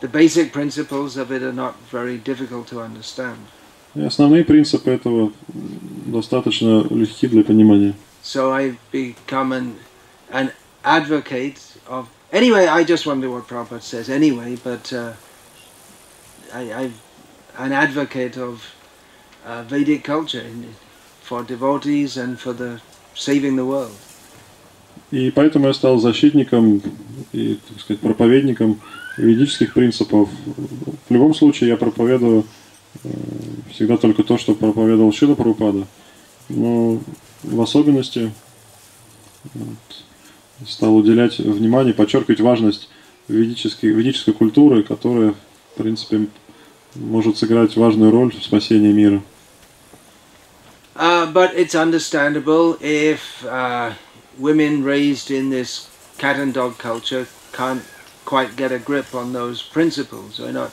[0.00, 3.38] the basic principles of it are not very difficult to understand.
[3.94, 5.32] И основные принципы этого
[6.06, 7.94] достаточно легки для понимания.
[8.22, 9.74] So I've become an,
[10.30, 10.52] an
[10.84, 12.08] advocate of.
[12.32, 15.12] Anyway, I just wonder what Prabhupada says anyway, but uh,
[16.52, 16.94] I, I'm
[17.58, 18.62] an advocate of
[19.44, 20.44] uh, Vedic culture.
[21.22, 22.80] For devotees and for the
[23.14, 23.90] saving the world.
[25.10, 26.82] И поэтому я стал защитником
[27.32, 28.80] и, так сказать, проповедником
[29.16, 30.28] ведических принципов.
[31.08, 32.44] В любом случае я проповедую
[33.04, 33.08] э,
[33.70, 35.86] всегда только то, что проповедовал Шила Прабхупада.
[36.48, 37.00] Но
[37.42, 38.32] в особенности
[39.54, 42.88] вот, стал уделять внимание, подчеркивать важность
[43.28, 45.34] ведической, ведической культуры, которая,
[45.76, 46.28] в принципе,
[46.94, 49.22] может сыграть важную роль в спасении мира.
[50.94, 53.92] Uh, but it's understandable if uh,
[54.38, 57.82] women raised in this cat and dog culture can't
[58.24, 60.38] quite get a grip on those principles.
[60.38, 60.72] We're not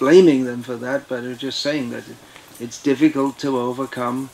[0.00, 2.02] blaming them for that, but we're just saying that
[2.58, 4.30] it's difficult to overcome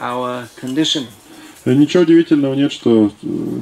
[0.00, 1.06] our condition.
[1.64, 3.60] Ничего удивительного нет, что э,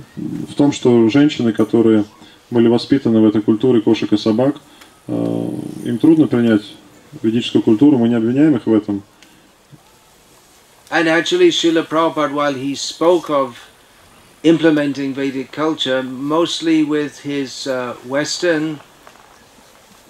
[0.49, 2.07] в том, что женщины, которые
[2.51, 4.72] были воспитаны в этой культуре кошек и собак, э,
[5.09, 6.63] им трудно принять
[7.23, 9.03] ведическую культуру, мы не обвиняем их в этом.
[10.91, 13.57] And actually, Srila Prabhupada, while he spoke of
[14.43, 18.79] implementing Vedic culture, mostly with his uh, Western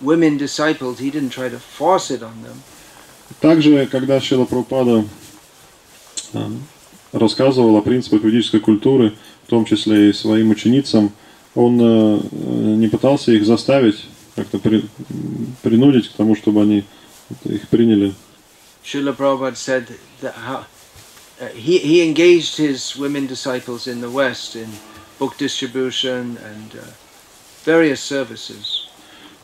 [0.01, 2.63] women disciples, he didn't try to force it on them.
[3.41, 5.05] Также, когда Шила Прабхупада
[6.35, 6.51] э,
[7.13, 9.15] рассказывал о принципах ведической культуры,
[9.47, 11.13] в том числе и своим ученицам,
[11.55, 12.21] он э,
[12.77, 14.05] не пытался их заставить,
[14.37, 14.85] как-то при,
[15.63, 16.85] принудить к тому, чтобы они
[17.45, 18.15] их приняли.
[18.85, 19.87] Srila Prabhupada said
[20.21, 20.65] that how,
[21.41, 24.69] uh, he, he engaged his women disciples in the West in
[25.19, 26.85] book distribution and uh,
[27.65, 28.89] various services.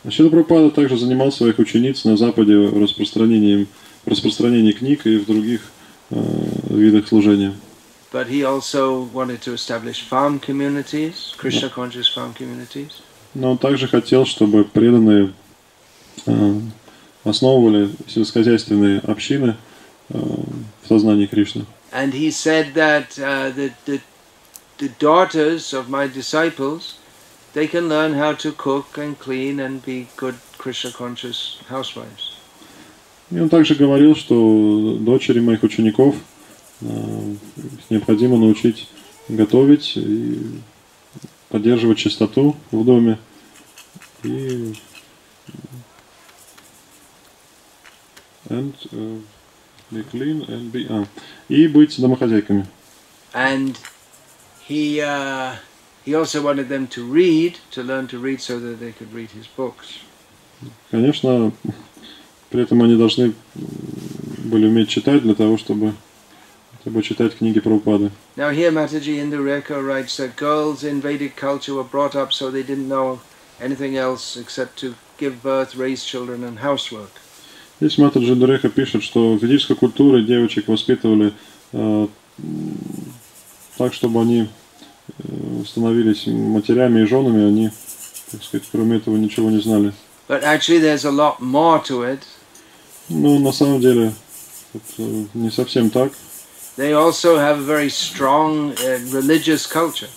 [0.09, 3.67] Шила Прабхупада также занимал своих учениц на Западе распространением,
[4.07, 5.61] распространением книг и в других
[6.11, 6.21] э,
[6.71, 7.55] видах служения.
[8.11, 13.03] But he also wanted to establish farm communities, Krishna conscious farm communities.
[13.35, 15.33] Но он также хотел, чтобы преданные
[16.27, 16.61] э,
[17.25, 19.57] основывали сельскохозяйственные общины
[20.11, 20.19] э,
[20.83, 21.67] в сознании Кришны.
[21.93, 24.01] And he said that uh, the, the,
[24.79, 26.99] the daughters of my disciples,
[27.55, 32.35] they can learn how to cook and clean and be good Krishna conscious housewives.
[33.31, 36.17] И он также говорил, что дочери моих учеников
[36.81, 36.87] э,
[37.91, 38.89] необходимо научить
[39.29, 40.61] готовить и
[41.49, 43.19] поддерживать чистоту в доме
[44.23, 44.75] и
[48.49, 49.21] and, э,
[49.91, 51.07] be clean and be, а,
[51.49, 52.67] и быть домохозяйками.
[53.33, 53.77] And
[54.69, 55.57] he, uh,
[56.05, 59.31] he also wanted them to read, to learn to read so that they could read
[59.31, 60.01] his books.
[60.91, 61.53] Конечно,
[62.51, 65.95] при этом они должны были уметь читать для того, чтобы,
[66.89, 68.11] чтобы читать книги Прабхупады.
[68.37, 72.63] Now here Mataji Indureka writes that girls in Vedic culture were brought up so they
[72.63, 73.21] didn't know
[73.61, 77.11] anything else except to give birth, raise children and housework.
[77.81, 81.35] Здесь Матаджи Дуреха пишет, что в ведической культуре девочек воспитывали
[81.73, 82.09] э,
[83.77, 84.49] так, чтобы они
[85.19, 87.71] э, становились матерями и женами, они,
[88.33, 89.93] так сказать, кроме этого ничего не знали.
[90.27, 92.21] But actually there's a lot more to it.
[93.11, 94.13] Ну, на самом деле,
[94.75, 95.03] это
[95.35, 96.13] не совсем так.
[96.79, 100.09] They also have a very strong uh, religious culture.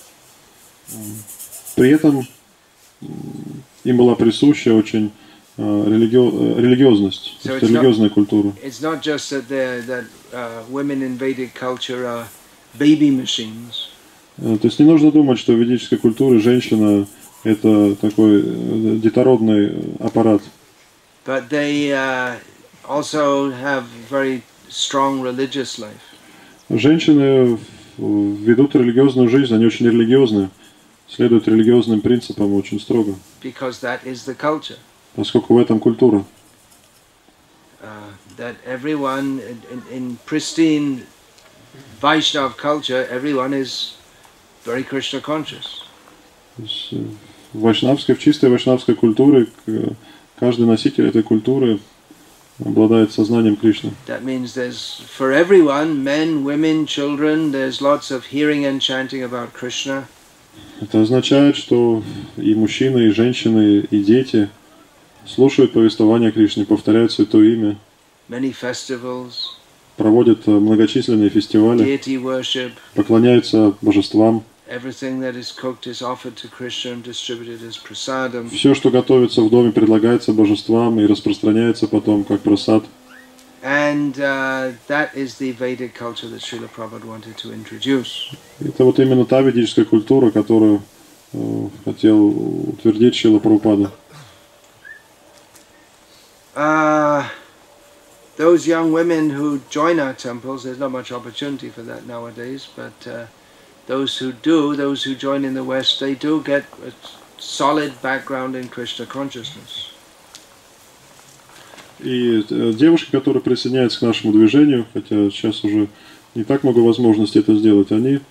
[1.76, 2.28] При этом
[3.84, 5.12] им была присуща очень
[5.58, 6.17] э, религи-
[6.58, 8.54] э, религиозность, So it's not- религиозная культура.
[8.63, 9.47] It's not just that
[9.88, 12.28] that uh, women in Vedic culture are
[12.78, 13.88] baby machines.
[14.38, 17.08] Э, То есть не нужно думать, что в ведической культуре женщина
[17.43, 20.41] это такой э, детородный э, аппарат.
[21.26, 22.36] but they uh,
[22.88, 26.11] also have very strong religious life.
[26.77, 27.57] Женщины
[27.97, 30.49] ведут религиозную жизнь, они очень религиозны,
[31.07, 33.15] следуют религиозным принципам очень строго,
[35.15, 36.23] поскольку в этом культура.
[37.81, 37.88] Uh,
[38.38, 41.01] that everyone in, in, in pristine
[41.99, 43.95] Vaishnav culture, everyone is
[44.63, 45.81] very Krishna conscious.
[46.60, 47.03] Э,
[47.53, 49.95] в вайшнавской, в чистой вайшнавской культуре к-
[50.39, 51.79] каждый носитель этой культуры
[52.63, 53.91] обладает сознанием Кришны.
[54.08, 59.53] That means there's for everyone, men, women, children, there's lots of hearing and chanting about
[59.53, 60.07] Krishna.
[60.82, 62.03] Это означает, что
[62.38, 64.49] и мужчины, и женщины, и дети
[65.26, 67.78] слушают повествование о Кришне, повторяют Святое Имя,
[68.30, 69.57] Many festivals,
[69.97, 74.43] проводят э, многочисленные фестивали, deity worship, поклоняются божествам.
[78.51, 82.86] Все, что готовится в доме, предлагается божествам и распространяется потом как просад.
[83.63, 88.32] And uh, that is the Vedic culture that Srila Prabhupada wanted to introduce.
[88.59, 90.82] Это вот именно та ведическая культура, которую
[91.34, 92.28] э, хотел
[92.69, 93.91] утвердить Шила Прабхупада.
[96.55, 97.24] Uh,
[98.38, 102.93] those young women who join our temples, there's not much opportunity for that nowadays, but
[103.05, 103.26] uh,
[103.91, 106.91] those who do, those who join in the West, they do get a
[107.37, 109.71] solid background in Krishna consciousness.
[111.99, 115.87] И э, девушки, которые присоединяются к нашему движению, хотя сейчас уже
[116.33, 118.21] не так много возможностей это сделать, они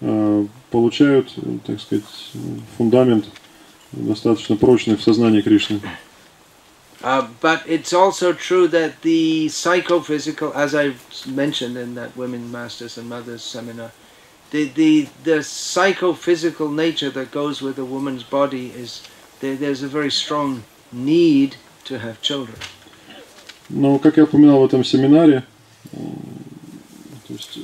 [0.00, 2.04] э, получают, э, так сказать,
[2.76, 3.26] фундамент
[3.92, 5.80] достаточно прочный в сознании Кришны.
[7.02, 10.94] Uh, but it's also true that the psychophysical, as I
[11.26, 13.90] mentioned in that Women Masters and Mothers seminar,
[14.52, 19.02] the, the, the psychophysical nature that goes with a woman's body is
[19.40, 22.56] there, there's a very strong need to have children.
[23.70, 25.44] Но, как я упоминал в этом семинаре,
[25.92, 25.96] э,
[27.26, 27.60] то есть, э,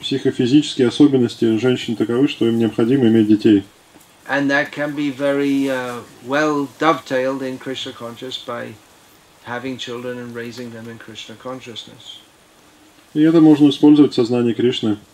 [0.00, 3.62] психофизические особенности женщин таковы, что им необходимо иметь детей.
[4.26, 8.74] And that can be very uh, well dovetailed in Krishna conscious by
[9.44, 12.18] having children and raising them in Krishna consciousness.
[13.12, 15.13] И это можно использовать в сознании Кришны э,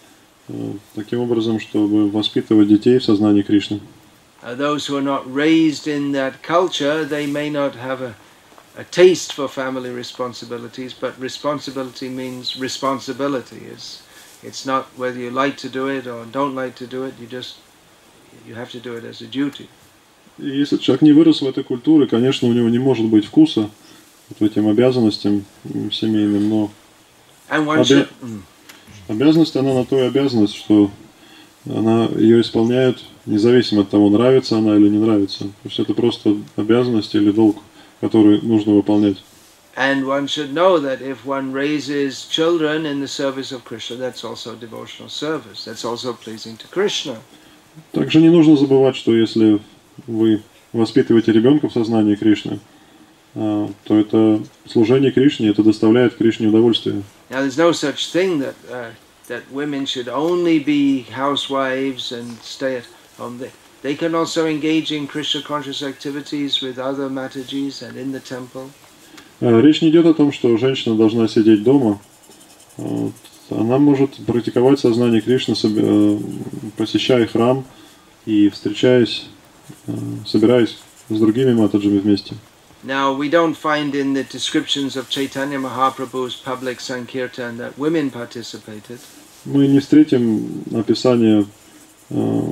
[0.94, 3.80] таким образом, чтобы воспитывать детей в сознании Кришны.
[4.42, 8.14] Uh, those who are not raised in that culture, they may not have a,
[8.74, 13.66] a taste for family responsibilities, but responsibility means responsibility.
[13.70, 14.02] It's,
[14.42, 17.26] it's not whether you like to do it or don't like to do it, you
[17.26, 17.58] just
[18.46, 19.68] you have to do it as a duty.
[20.38, 23.68] Если человек не вырос в этой культуре, конечно, у него не может быть вкуса
[24.30, 25.44] вот этим обязанностям
[25.92, 26.70] семейным, но
[27.50, 28.42] And one should, Mm.
[29.10, 30.90] Обязанность, она на то и обязанность, что
[31.66, 35.40] она ее исполняет независимо от того, нравится она или не нравится.
[35.40, 37.56] То есть это просто обязанность или долг,
[38.00, 39.18] который нужно выполнять.
[39.76, 44.24] and one should know that if one raises children in the service of Krishna, that's
[44.24, 45.64] also devotional service.
[45.64, 47.16] That's also pleasing to Krishna.
[47.92, 49.60] Также не нужно забывать, что если
[50.06, 50.42] вы
[50.72, 52.58] воспитываете ребенка в сознании Кришны,
[53.34, 57.02] а, то это служение Кришне, это доставляет Кришне удовольствие.
[57.29, 58.91] Now, there's no such thing that uh,
[59.27, 62.85] that women should only be housewives and stay at
[63.17, 63.39] home.
[63.39, 68.19] They, they can also engage in Krishna conscious activities with other Matajis and in the
[68.19, 68.69] temple.
[69.41, 71.99] А, Речь не идет о том, что женщина должна сидеть дома.
[72.77, 73.13] А, вот.
[73.49, 76.19] Она может практиковать сознание Кришны, соб- э,
[76.77, 77.63] посещая храм
[78.25, 79.27] и встречаясь,
[79.85, 79.93] э,
[80.25, 80.77] собираясь
[81.09, 82.35] с другими матаджами вместе.
[82.83, 88.99] Now, we don't find in the descriptions of Chaitanya Mahaprabhu's public Sankirtan that women participated.
[89.45, 91.45] Мы не встретим описание
[92.11, 92.51] э,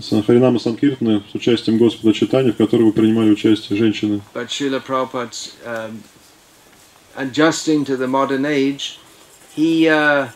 [0.00, 4.22] Сан- Харинама Санкиртны с участием Господа Читания, в которой бы принимали участие женщины.
[4.34, 6.02] But Srila Prabhupada's um,
[7.16, 8.98] adjusting to the modern age,
[9.54, 10.28] he uh,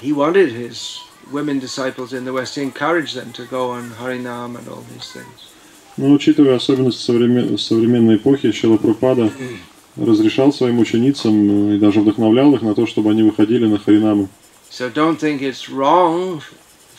[0.00, 1.00] he wanted his
[1.32, 5.10] women disciples in the West to encourage them to go on Harinam and all these
[5.12, 5.48] things.
[5.97, 9.31] Но учитывая особенности современ- современной эпохи, Шила Прабхупада
[9.95, 14.27] разрешал своим ученицам э, и даже вдохновлял их на то, чтобы они выходили на Харинамы.
[14.69, 16.41] So don't think it's wrong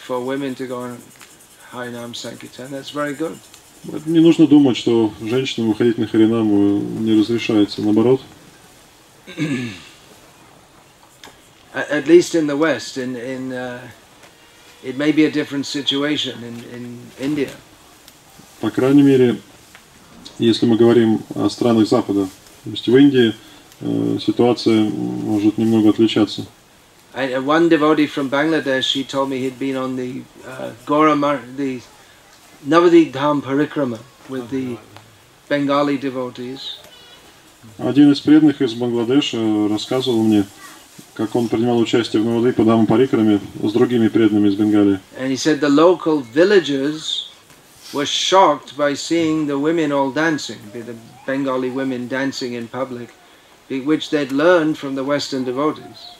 [0.06, 0.98] for women to go on
[1.72, 2.70] Harinam Sankirtan.
[2.70, 3.36] That's very good.
[4.06, 7.82] Не нужно думать, что женщинам выходить на Харинаму не разрешается.
[7.82, 8.22] Наоборот,
[11.74, 13.80] At least in the West, in in uh,
[14.82, 17.50] it may be a different situation in, in India.
[18.66, 19.36] По крайней мере,
[20.40, 22.26] если мы говорим о странах Запада.
[22.64, 23.32] То есть в Индии
[23.80, 26.44] э, ситуация может немного отличаться.
[27.14, 31.14] I, uh, one devotee from Bangladesh, he told me he'd been on the uh, Gora
[31.14, 31.80] Mar- the
[32.66, 34.76] Dham Parikrama with the
[35.48, 36.78] Bengali devotees.
[37.78, 40.44] Один из преданных из Бангладеша рассказывал мне,
[41.14, 44.98] как он принимал участие в Навадвипа Дама Парикраме с другими преданными из Бенгалии.
[45.16, 47.25] And he said the local villagers
[47.92, 53.10] were shocked by seeing the women all dancing, the Bengali women dancing in public,
[53.68, 56.16] which they'd learned from the Western devotees.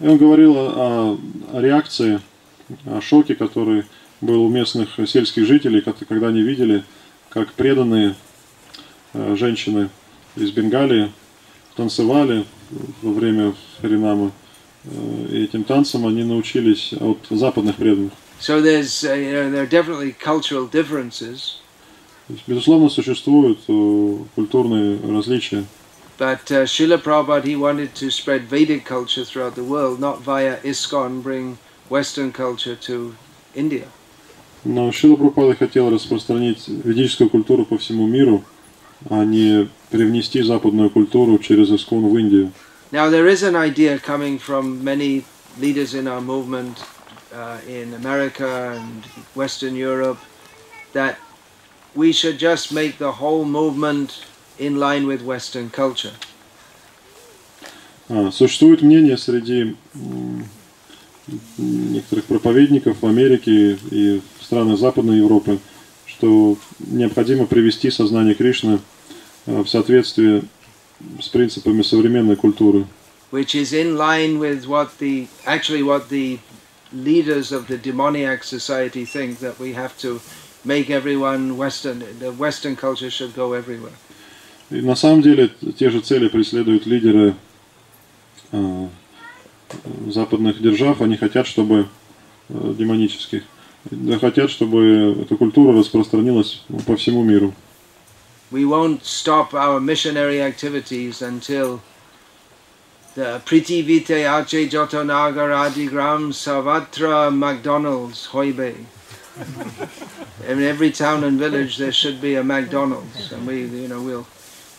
[0.00, 1.18] И он говорил о,
[1.52, 2.20] о реакции,
[2.86, 3.84] о шоке, который
[4.20, 6.84] был у местных сельских жителей, когда они видели,
[7.28, 8.14] как преданные
[9.12, 9.90] э, женщины
[10.36, 11.12] из Бенгалии
[11.76, 12.46] танцевали
[13.02, 14.32] во время Харинамы.
[14.84, 18.12] Э, И этим танцам они научились от западных преданных.
[18.39, 21.61] So there's, uh, you know, there are definitely cultural differences,
[22.27, 25.65] То есть, безусловно, существуют э, культурные различия.
[26.17, 30.57] but uh, Srila Prabhupada, he wanted to spread Vedic culture throughout the world, not via
[30.63, 31.57] ISKCON, bring
[31.89, 33.15] Western culture to
[33.53, 33.87] India.
[34.63, 38.43] Но Шила Прабхупада хотел распространить ведическую культуру по всему миру,
[39.09, 42.51] а не привнести западную культуру через Искон в Индию.
[42.91, 45.23] Now, there is an idea coming from many
[45.59, 46.77] leaders in our movement
[47.32, 49.04] uh, in America and
[49.34, 50.18] Western Europe
[50.92, 51.18] that
[51.94, 54.24] we should just make the whole movement
[54.58, 56.12] in line with Western culture.
[58.08, 59.76] А, существует мнение среди
[61.58, 65.60] некоторых проповедников в Америке и в странах Западной Европы,
[66.06, 68.80] что необходимо привести сознание Кришны
[69.46, 70.42] э, в соответствие
[71.20, 72.86] с принципами современной культуры,
[73.30, 76.38] which is in line with what the actually what the
[76.92, 80.20] leaders of the demoniac society think that we have to
[80.64, 82.04] make everyone Western.
[82.18, 83.94] The Western culture should go everywhere.
[84.70, 87.34] И на самом деле те же цели преследуют лидеры
[88.52, 88.88] э,
[90.06, 91.00] западных держав.
[91.00, 91.88] Они хотят, чтобы
[92.48, 93.42] э, демонических,
[93.90, 97.52] да, хотят, чтобы эта культура распространилась по всему миру.
[98.52, 101.80] We won't stop our missionary activities until
[103.15, 108.75] the Pritivite Ache Jotonagar Adigram Savatra McDonald's Hoibe.
[110.47, 114.27] In every town and village there should be a McDonald's and we you know we'll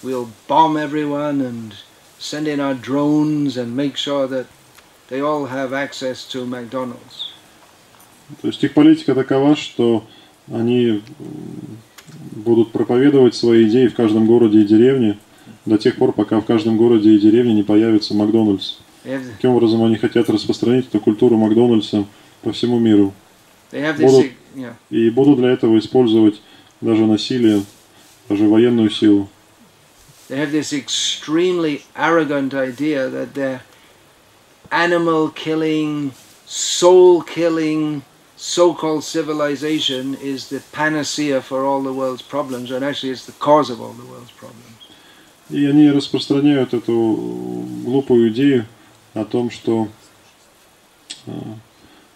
[0.02, 1.74] we'll bomb everyone and
[2.18, 4.46] send in our drones and make sure that
[5.08, 7.32] they all have access to McDonald's.
[8.42, 10.04] То есть их политика такова, что
[10.52, 11.78] они м,
[12.32, 15.18] будут проповедовать свои идеи в каждом городе и деревне
[15.65, 18.77] до тех пор, пока в каждом городе и деревне не появится Макдональдс.
[19.03, 22.05] Таким образом, они хотят распространить эту культуру Макдональдса
[22.41, 23.13] по всему миру.
[23.71, 24.73] yeah.
[24.89, 26.41] И будут для этого использовать
[26.81, 27.63] даже насилие,
[28.29, 29.29] даже военную силу.
[30.29, 33.61] They have this extremely arrogant idea that their
[34.71, 36.13] animal killing,
[36.45, 38.03] soul killing,
[38.37, 43.33] so called civilization is the panacea for all the world's problems, and actually it's the
[43.33, 44.80] cause of all the world's problems.
[45.51, 48.65] И они распространяют эту глупую идею
[49.13, 49.89] о том, что
[51.25, 51.31] э,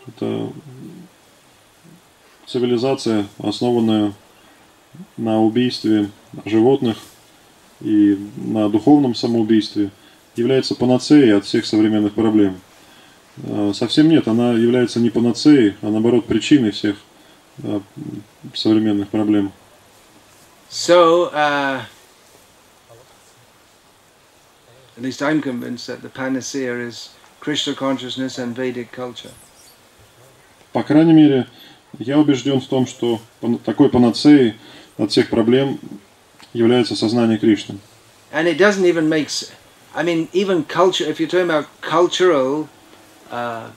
[0.07, 0.49] это
[2.47, 4.13] цивилизация, основанная
[5.17, 6.09] на убийстве
[6.45, 6.97] животных
[7.81, 9.89] и на духовном самоубийстве,
[10.37, 12.57] является панацеей от всех современных проблем.
[13.43, 16.95] Э, Совсем нет, она является не панацеей, а наоборот причиной всех
[17.63, 17.81] э,
[18.53, 19.51] современных проблем.
[20.69, 21.81] So, uh,
[24.96, 29.32] at least I'm convinced that the panacea is Krishna consciousness and Vedic culture.
[30.72, 31.46] По крайней мере,
[31.98, 34.54] я убежден в том, что пан- такой панацеей
[34.98, 35.78] от всех проблем
[36.52, 37.78] является сознание Кришны.
[38.32, 39.50] And it doesn't even make s-
[39.94, 42.68] I mean, even culture, if you're talking about cultural
[43.32, 43.70] uh,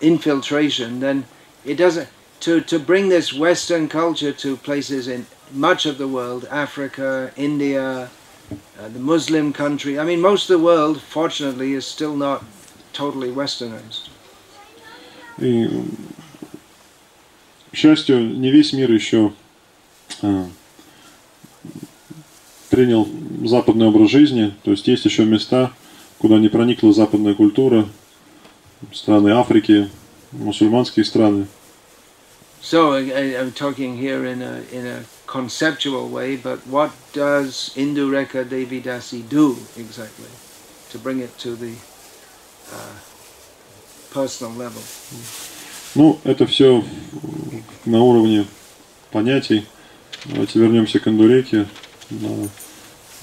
[0.00, 1.24] infiltration, then
[1.64, 2.08] it doesn't,
[2.40, 8.10] to, to bring this Western culture to places in much of the world, Africa, India,
[8.51, 12.43] uh, the Muslim country, I mean, most of the world, fortunately, is still not
[12.93, 14.09] totally westernized.
[15.39, 15.67] И,
[17.71, 19.33] к счастью, не весь мир еще
[20.21, 20.47] а,
[22.69, 23.07] принял
[23.45, 25.71] западный образ жизни, то есть есть еще места,
[26.19, 27.87] куда не проникла западная культура,
[28.91, 29.89] страны Африки,
[30.31, 31.47] мусульманские страны.
[32.61, 38.45] So I- I'm talking here in a, in a conceptual way, but what does Indureka
[38.45, 40.29] Devidasi do exactly
[40.91, 41.73] to bring it to the
[42.71, 42.95] uh,
[44.13, 44.83] personal level?
[45.95, 46.83] Ну, это все
[47.85, 48.45] на уровне
[49.11, 49.65] понятий.
[50.25, 51.67] Давайте вернемся к Индуреке
[52.11, 52.47] на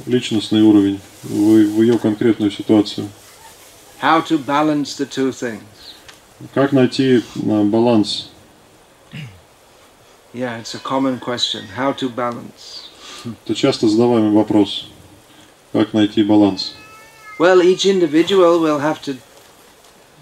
[0.07, 3.09] личностный уровень, в, в ее конкретную ситуацию.
[4.03, 5.63] How to balance the two things?
[6.55, 8.30] Как найти а, баланс?
[10.34, 11.66] Yeah, it's a common question.
[11.76, 12.90] How to balance?
[13.46, 14.88] Это часто задаваемый вопрос.
[15.72, 16.74] Как найти баланс?
[17.40, 19.18] Well, each individual will have to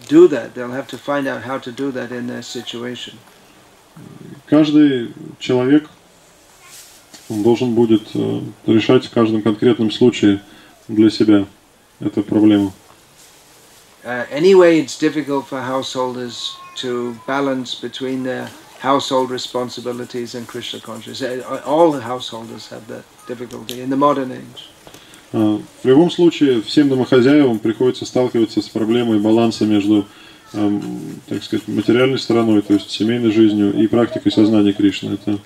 [0.07, 0.53] do that.
[0.53, 3.17] They'll have to find out how to do that in their situation.
[4.47, 5.89] Каждый человек
[7.29, 10.41] он должен будет э, решать в каждом конкретном случае
[10.87, 11.45] для себя
[11.99, 12.73] эту проблему.
[14.03, 18.49] Uh, anyway, it's difficult for householders to balance between their
[18.82, 21.44] household responsibilities and Krishna consciousness.
[21.44, 24.70] Uh, All the householders have that difficulty in the modern age.
[25.32, 30.06] А, В любом случае, всем домохозяевам приходится сталкиваться с проблемой баланса между,
[30.54, 35.14] эм, так сказать, материальной стороной, то есть семейной жизнью, и практикой сознания Кришны.
[35.14, 35.38] Это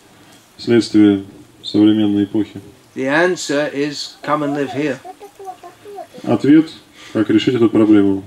[0.58, 1.24] следствие
[1.64, 2.60] современной эпохи.
[2.94, 4.98] The answer is come and live here.
[6.24, 6.70] Ответ,
[7.12, 8.24] как решить эту проблему.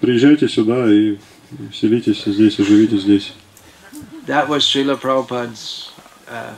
[0.00, 1.16] Приезжайте сюда и
[1.72, 3.32] селитесь здесь и живите здесь.
[4.27, 5.91] That was Srila Prabhupada's
[6.29, 6.53] uh,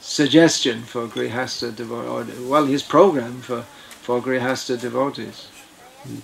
[0.00, 3.62] suggestion for Grihasta devotees, well, his program for,
[4.02, 5.48] for Grihasta devotees.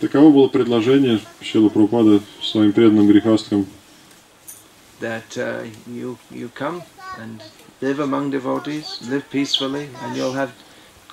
[0.01, 3.66] Таково было предложение Шила Прупада своим преданным грехасткам.
[5.01, 6.83] that uh, you you come
[7.18, 7.43] and
[7.81, 10.53] live among devotees, live peacefully, and you'll have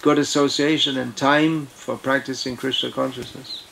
[0.01, 3.63] good association and time for practicing Krishna consciousness.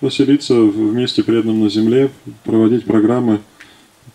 [0.00, 2.10] Поселиться вместе преданным на земле,
[2.44, 3.42] проводить программы,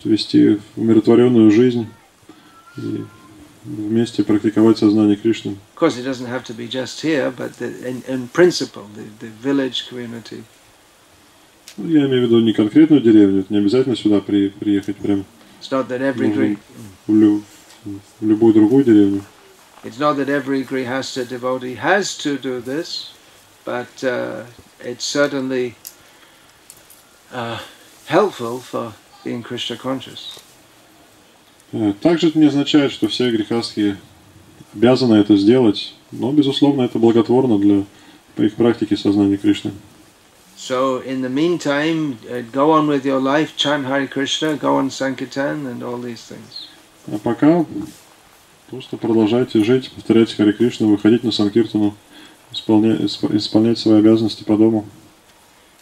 [0.05, 1.87] вести умиротворенную жизнь
[2.77, 3.05] и
[3.65, 5.57] вместе практиковать сознание Кришны.
[5.77, 9.05] Of course, it doesn't have to be just here, but the, in, in principle, the,
[9.21, 10.43] the village community.
[11.77, 15.25] Ну, Я имею в виду не конкретную деревню, не обязательно сюда при, приехать прям
[15.61, 16.59] It's not that every Greek,
[17.07, 17.43] в, лю-
[18.21, 19.23] в любую другую деревню.
[19.85, 23.13] it's not that every grihasta devotee has to do this,
[23.65, 24.45] but uh,
[24.81, 25.75] it's certainly
[27.33, 27.59] uh,
[28.07, 28.93] helpful for
[29.29, 30.41] being Krishna conscious.
[31.73, 33.99] Э, Также это не означает, что все грехастские
[34.75, 37.85] обязаны это сделать, но, безусловно, это благотворно для
[38.47, 39.73] их практики сознания Кришны.
[40.57, 44.91] So, in the meantime, uh, go on with your life, chant Hare Krishna, go on
[44.91, 46.67] Sankirtan, and all these things.
[47.07, 47.65] А пока
[48.69, 51.95] просто продолжайте жить, повторяйте Харе Кришну, выходить на Санкиртану,
[52.53, 54.85] исполня- исп- исполнять свои обязанности по дому.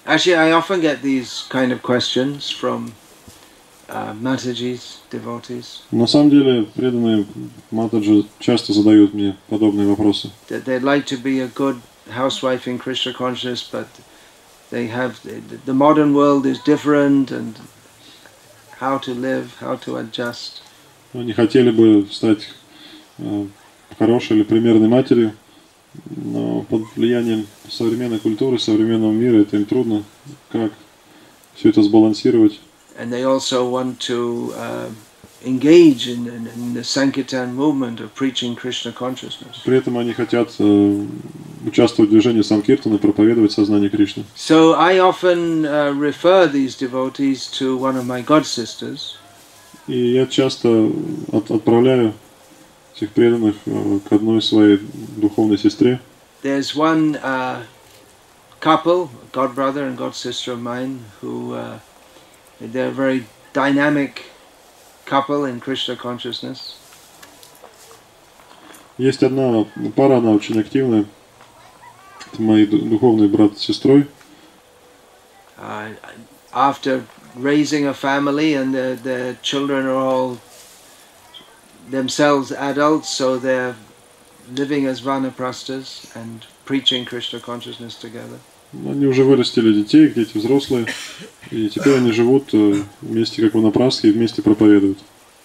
[0.05, 2.93] Actually, I often get these kind of questions from
[3.89, 4.37] На
[6.07, 7.25] самом деле, преданные
[7.71, 10.31] Матаджи часто задают мне подобные вопросы.
[10.49, 11.77] that they'd like to be a good
[12.11, 13.87] housewife in Krishna consciousness, but
[14.71, 17.57] they have the, the modern world is different, and
[18.81, 20.63] how to live, how to adjust.
[21.13, 22.49] Они хотели бы стать
[23.19, 23.47] э,
[23.99, 25.33] хорошей или примерной матерью,
[26.17, 30.03] но под влиянием современной культуры, современного мира это им трудно.
[30.51, 30.73] Как
[31.55, 32.61] все это сбалансировать?
[33.00, 34.96] And they also want to um
[35.44, 39.62] engage in, in, in the Sankirtan movement of preaching Krishna consciousness.
[39.66, 41.06] При этом они хотят э,
[41.66, 44.24] участвовать в движении Санкиртана и проповедовать сознание Кришны.
[44.36, 49.16] So I often uh, refer these devotees to one of my god sisters,
[49.88, 50.92] И я часто
[51.32, 52.14] от- отправляю
[52.96, 54.78] этих преданных э, к одной своей
[55.18, 56.00] духовной сестре.
[56.44, 57.64] There's one uh,
[58.60, 61.80] couple, god brother and god sister of mine, who uh,
[62.60, 64.24] they're a very dynamic
[65.06, 66.78] couple in Krishna consciousness.
[68.98, 69.66] Есть одна
[69.96, 71.06] пара, она очень активная.
[72.32, 74.08] Это мои ду- духовный брат с сестрой.
[75.58, 75.94] Uh,
[76.54, 80.38] after raising a family and the, the children are all
[81.90, 83.76] themselves adults, so they're
[84.50, 88.40] living as vanaprasthas and preaching Krishna consciousness together.
[88.85, 90.87] Они уже вырастили детей, дети взрослые.
[91.51, 94.99] И теперь они живут э, вместе, как ванапрасхи, и вместе проповедуют.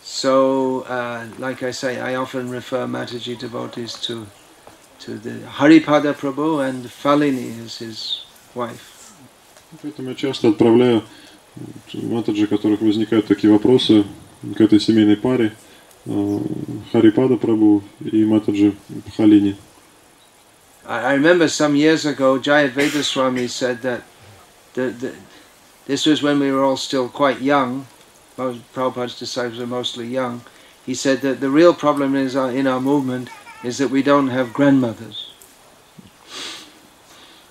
[0.03, 4.25] So, uh, like I say, I often refer Mataji devotees to
[5.05, 8.25] to the Haripada Prabhu and Falini is his
[8.55, 9.13] wife.
[9.81, 11.03] Поэтому я часто отправляю
[11.93, 14.03] матаджи, у которых возникают такие вопросы,
[14.55, 15.53] к этой семейной паре,
[16.05, 16.39] э,
[16.91, 18.73] Харипада Прабу и матаджи
[19.15, 19.55] Халини.
[20.86, 24.02] I, I remember some years ago, Jayadvaita Swami said that
[24.74, 25.14] the, the,
[25.86, 27.86] this was when we were all still quite young.
[28.36, 30.42] Most Prabhupada's disciples are mostly young.
[30.84, 33.30] He said that the real problem is uh, in our movement
[33.64, 35.32] is that we don't have grandmothers.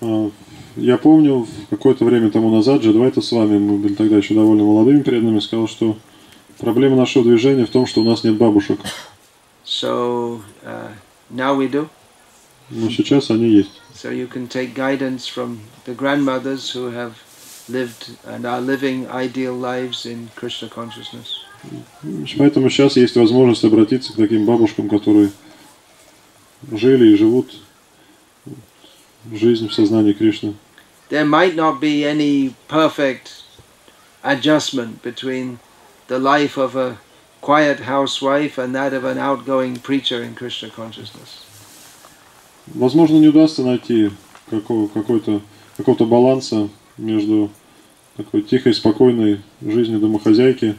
[0.02, 0.30] А,
[0.78, 4.66] Я помню, в какое-то время тому назад, Джадвайта с вами, мы были тогда еще довольно
[4.66, 5.98] молодыми преданными, сказал, что
[6.58, 8.80] проблема нашего движения в том, что у нас нет бабушек.
[9.64, 10.92] So uh,
[11.30, 11.88] now we do.
[12.71, 13.81] Но сейчас они есть.
[13.95, 17.15] So you can take guidance from the grandmothers who have
[17.69, 21.45] lived and are living ideal lives in Krishna consciousness.
[22.39, 25.31] Поэтому сейчас есть возможность обратиться к таким бабушкам, которые
[26.71, 27.55] жили и живут
[29.31, 30.55] жизнь в сознании Кришны.
[31.11, 33.43] There might not be any perfect
[34.23, 35.59] adjustment between
[36.07, 36.99] the life of a
[37.41, 41.50] quiet housewife and that of an outgoing preacher in Krishna consciousness.
[42.75, 44.11] Возможно, не удастся найти
[44.49, 45.41] какого, какой-то,
[45.77, 46.69] какого-то баланса
[46.99, 47.51] между
[48.17, 50.77] такой тихой, спокойной жизнью домохозяйки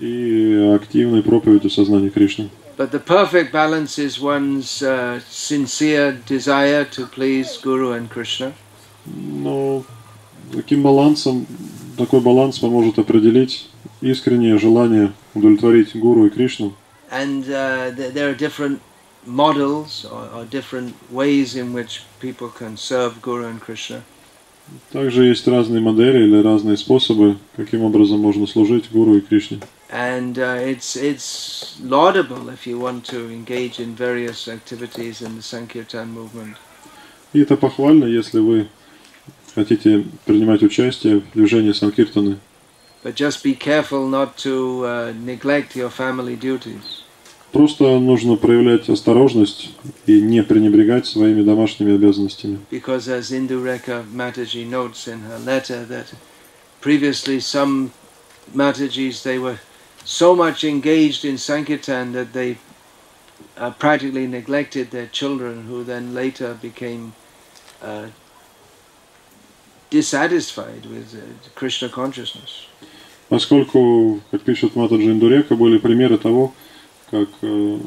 [0.00, 2.50] и активной проповедью сознания Кришны.
[2.76, 8.52] But the perfect balance is one's uh, sincere desire to please Guru and Krishna,
[9.06, 9.82] Но
[10.52, 11.46] таким балансом,
[11.96, 13.70] такой баланс поможет определить
[14.02, 16.74] искреннее желание удовлетворить Гуру и Кришну.
[17.10, 18.78] and uh, th- there are different
[19.25, 24.03] models or, or different ways in which people can serve Guru and Krishna.
[24.91, 29.59] Также есть разные модели или разные способы, каким образом можно служить Гуру и Кришне.
[29.89, 35.41] And uh, it's it's laudable if you want to engage in various activities in the
[35.41, 36.55] Sankirtan movement.
[37.33, 38.67] И это похвально, если вы
[39.55, 42.37] хотите принимать участие в движении Санкиртаны.
[43.03, 47.01] But just be careful not to uh, neglect your family duties.
[47.56, 49.70] Просто нужно проявлять осторожность
[50.04, 52.58] и не пренебрегать своими домашними обязанностями.
[52.70, 56.12] Because as Indureka Mataji notes in her letter that
[56.82, 57.92] previously some
[58.54, 59.58] Matajis they were
[60.04, 62.58] so much engaged in Sankirtan that they
[63.56, 67.14] uh, practically neglected their children who then later became
[67.80, 68.08] uh,
[69.88, 71.22] dissatisfied with uh,
[71.54, 72.66] Krishna consciousness.
[73.30, 76.52] Поскольку, как пишет Матаджи Индурека, были примеры того,
[77.10, 77.78] как э,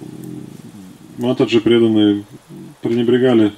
[1.17, 2.23] Матаджи преданные
[2.81, 3.53] пренебрегали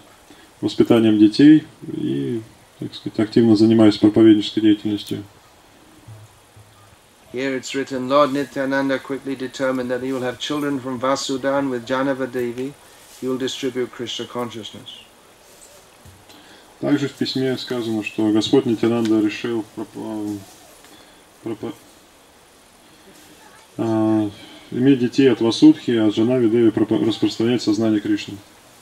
[0.62, 2.41] воспитанием детей и,
[2.80, 5.24] так сказать, активно занимаясь проповеднической деятельностью.
[7.34, 11.86] Here it's written, Lord Nityananda quickly determined that he will have children from Vasudan with
[11.86, 12.74] Janava Devi.
[13.22, 14.89] He will distribute Krishna consciousness.
[16.82, 20.39] Также в письме сказано, что Господь Нитянанда решил пропо-
[21.43, 21.74] пропо-
[23.78, 24.30] а,
[24.72, 26.72] иметь детей от Васудхи, а от Джанави Деви
[27.06, 28.38] распространять сознание Кришны.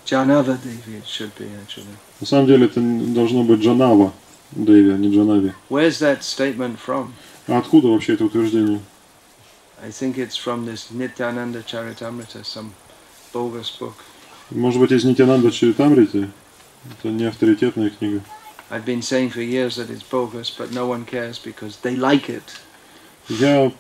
[0.06, 1.86] Devi it should be actually.
[2.20, 4.14] На самом деле это должно быть Джанава
[4.52, 5.54] Деви, а не Джанави.
[5.70, 7.10] Where's that statement from?
[7.48, 8.80] А откуда вообще это утверждение?
[9.82, 12.72] I think it's from this Nityananda Charitamrita, some
[13.34, 13.96] bogus book.
[14.52, 16.30] Может быть, из Нитянанда Чаритамрити?
[16.92, 18.22] Это не авторитетная книга.
[18.72, 22.30] I've been saying for years that it's bogus, but no one cares because they like
[22.30, 22.44] it.
[23.30, 23.72] Я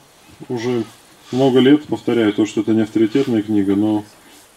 [0.47, 0.83] уже
[1.31, 4.03] много лет повторяю то, что это не авторитетная книга, но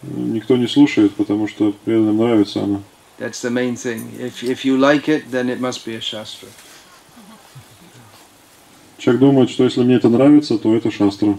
[0.01, 2.81] э, никто не слушает, потому что преданным нравится она.
[3.19, 4.11] That's the main thing.
[4.19, 6.47] If, if you like it, then it must be a Shastra.
[8.97, 11.37] Человек думает, что если мне это нравится, то это шастра.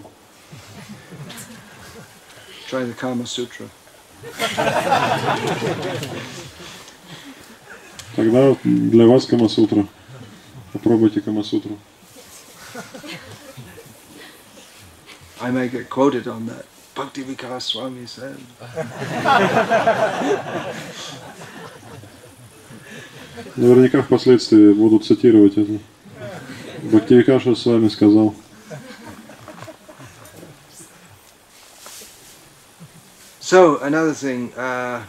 [2.71, 3.67] Try the Kama Sutra.
[8.17, 9.87] Тогда для вас Камасутра.
[10.73, 11.79] Попробуйте Камасутру.
[15.45, 16.65] I may get quoted on that.
[16.95, 18.39] Bhakti Vikas Swami said.
[23.57, 25.79] Наверняка впоследствии будут цитировать это.
[26.83, 28.35] Бхактивикаша с вами сказал.
[33.39, 34.51] So, another thing.
[34.57, 35.03] Uh,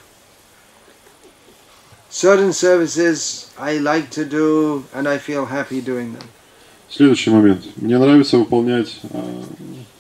[2.10, 6.28] certain services I like to do and I feel happy doing them.
[6.90, 7.66] Следующий момент.
[7.78, 9.44] Мне нравится выполнять а,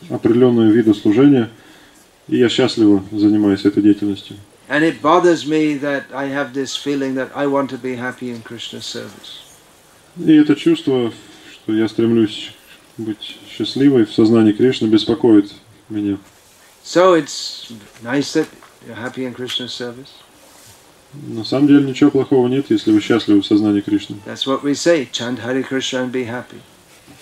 [0.09, 1.49] определенные виды служения,
[2.27, 4.37] и я счастливо занимаюсь этой деятельностью.
[4.67, 8.31] And it bothers me that I have this feeling that I want to be happy
[8.31, 9.43] in Krishna's service.
[10.17, 11.11] И это чувство,
[11.51, 12.51] что я стремлюсь
[12.97, 15.51] быть счастливой в сознании Кришны, беспокоит
[15.89, 16.17] меня.
[16.83, 18.47] So it's nice that
[18.87, 20.09] you're happy in Krishna's service.
[21.13, 24.17] На самом деле ничего плохого нет, если вы счастливы в сознании Кришны.
[24.25, 25.07] That's what we say.
[25.11, 26.61] Chant Hare Krishna and be happy.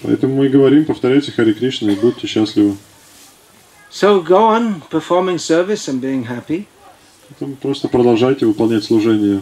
[0.04, 2.76] Поэтому мы и говорим, повторяйте Хари Кришна и будьте счастливы.
[3.90, 6.68] So go on performing service and being happy.
[7.30, 9.42] Поэтому просто продолжайте выполнять служение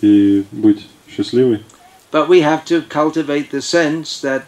[0.00, 1.62] и быть счастливой.
[2.12, 4.44] But we have to cultivate the sense that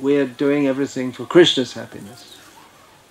[0.00, 2.24] we're doing everything for Krishna's happiness.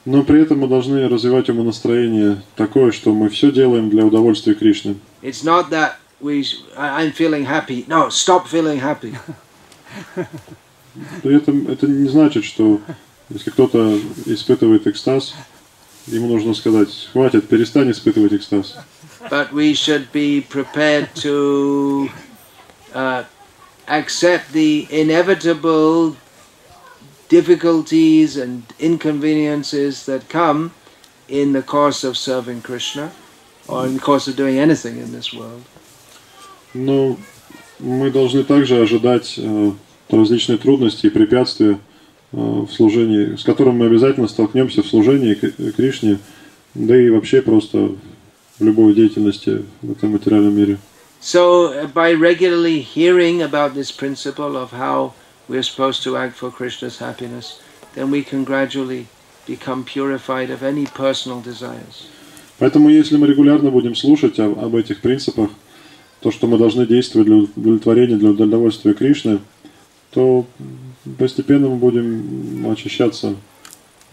[0.05, 4.95] Но при этом мы должны развивать умонастроение такое, что мы все делаем для удовольствия Кришны.
[5.21, 6.45] It's not that we,
[6.77, 7.85] I'm feeling happy.
[7.87, 9.15] No, stop feeling happy.
[11.23, 12.81] При этом это не значит, что
[13.29, 15.33] если кто-то испытывает экстаз,
[16.07, 18.75] ему нужно сказать, хватит, перестань испытывать экстаз.
[19.29, 22.09] But we should be prepared to
[22.93, 23.23] uh,
[23.87, 26.15] accept the inevitable
[27.29, 30.71] difficulties and inconveniences that come
[31.29, 33.11] in the course of serving Krishna
[33.67, 35.63] or in the course of doing anything in this world.
[36.73, 37.17] Но
[37.79, 39.71] мы должны также ожидать э,
[40.17, 41.79] различные трудности и препятствия
[42.31, 46.19] э, в служении, с которыми мы обязательно столкнемся в служении к Кришне,
[46.73, 47.91] да и вообще просто
[48.59, 50.77] в любой деятельности в этом материальном мире.
[51.21, 55.13] So, uh, by regularly hearing about this principle of how
[55.47, 57.59] we're supposed to act for Krishna's happiness,
[57.93, 59.05] then we can gradually
[59.45, 62.07] become purified of any personal desires.
[62.57, 65.49] Поэтому, если мы регулярно будем слушать о- об этих принципах,
[66.21, 69.39] то, что мы должны действовать для удовлетворения, для удовольствия Кришны,
[70.11, 70.45] то
[71.17, 73.35] постепенно мы будем очищаться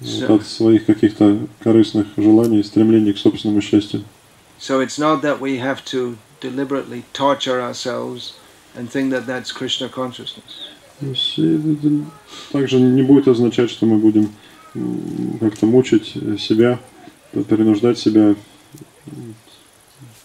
[0.00, 4.04] вот от своих каких-то корыстных желаний, стремлений к собственному счастью.
[4.60, 8.34] So, it's not that we have to deliberately torture ourselves
[8.76, 10.68] and think that that's Krishna consciousness.
[11.00, 11.58] Есть, э,
[12.50, 14.30] Также не будет означать, что мы будем
[15.40, 16.80] как-то мучить э, себя,
[17.48, 18.34] принуждать себя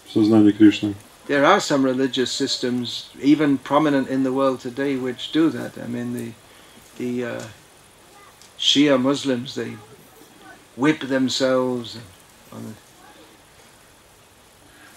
[0.06, 0.94] в сознании Кришны.
[1.26, 5.78] There are some religious systems, even prominent in the world today, which do that.
[5.78, 6.32] I mean, the
[6.98, 7.42] the uh,
[8.58, 9.76] Shia Muslims they
[10.76, 11.98] whip themselves.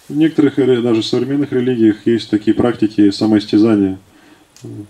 [0.08, 4.00] В некоторых даже современных религиях есть такие практики самоистязания.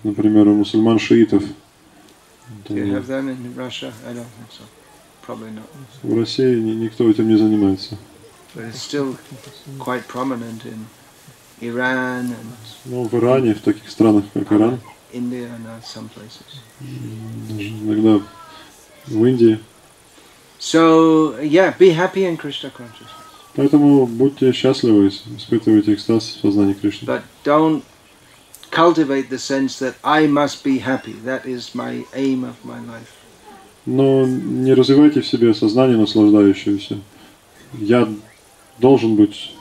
[0.04, 1.44] Например, у мусульман шиитов.
[2.66, 3.92] Do you have them in Russia?
[4.06, 4.64] I don't think so.
[5.26, 5.68] Probably not.
[6.04, 7.98] В России ни- никто этим не занимается.
[8.56, 9.18] But it's still
[9.80, 10.86] quite prominent in
[11.60, 12.36] And
[12.86, 14.80] Но в Иране, в таких странах, как Иран,
[17.50, 18.22] даже иногда
[19.08, 19.60] в Индии.
[20.60, 23.28] So, yeah, be happy in Krishna consciousness.
[23.56, 27.06] Поэтому будьте счастливы, испытывайте экстаз в сознании Кришны.
[27.08, 27.84] But don't
[28.70, 31.16] cultivate the sense that I must be happy.
[31.26, 33.10] That is my aim of my life.
[33.88, 37.00] Но не развивайте в себе сознание наслаждающееся.
[37.74, 38.08] Я
[38.80, 39.57] должен быть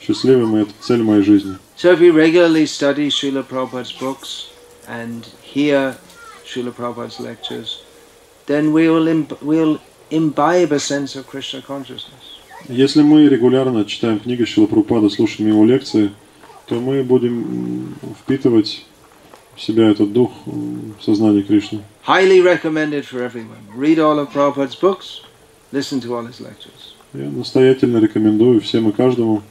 [0.00, 1.56] счастливым, и это цель моей жизни.
[1.76, 4.50] So if we regularly study Srila Prabhupada's books
[4.88, 5.96] and hear
[6.44, 7.82] Srila Prabhupada's lectures,
[8.46, 9.78] then we will, imb- we'll
[10.10, 12.38] imbibe a sense of Krishna consciousness.
[12.68, 16.10] Если мы регулярно читаем книги Шилапрупада, слушаем его лекции,
[16.66, 18.84] то мы будем впитывать
[19.54, 20.32] в себя этот дух
[21.00, 21.82] сознания Кришны.
[22.06, 23.60] Highly recommended for everyone.
[23.76, 25.20] Read all of Prabhupada's books,
[25.72, 26.94] listen to all his lectures.
[27.14, 29.42] Я настоятельно рекомендую всем и каждому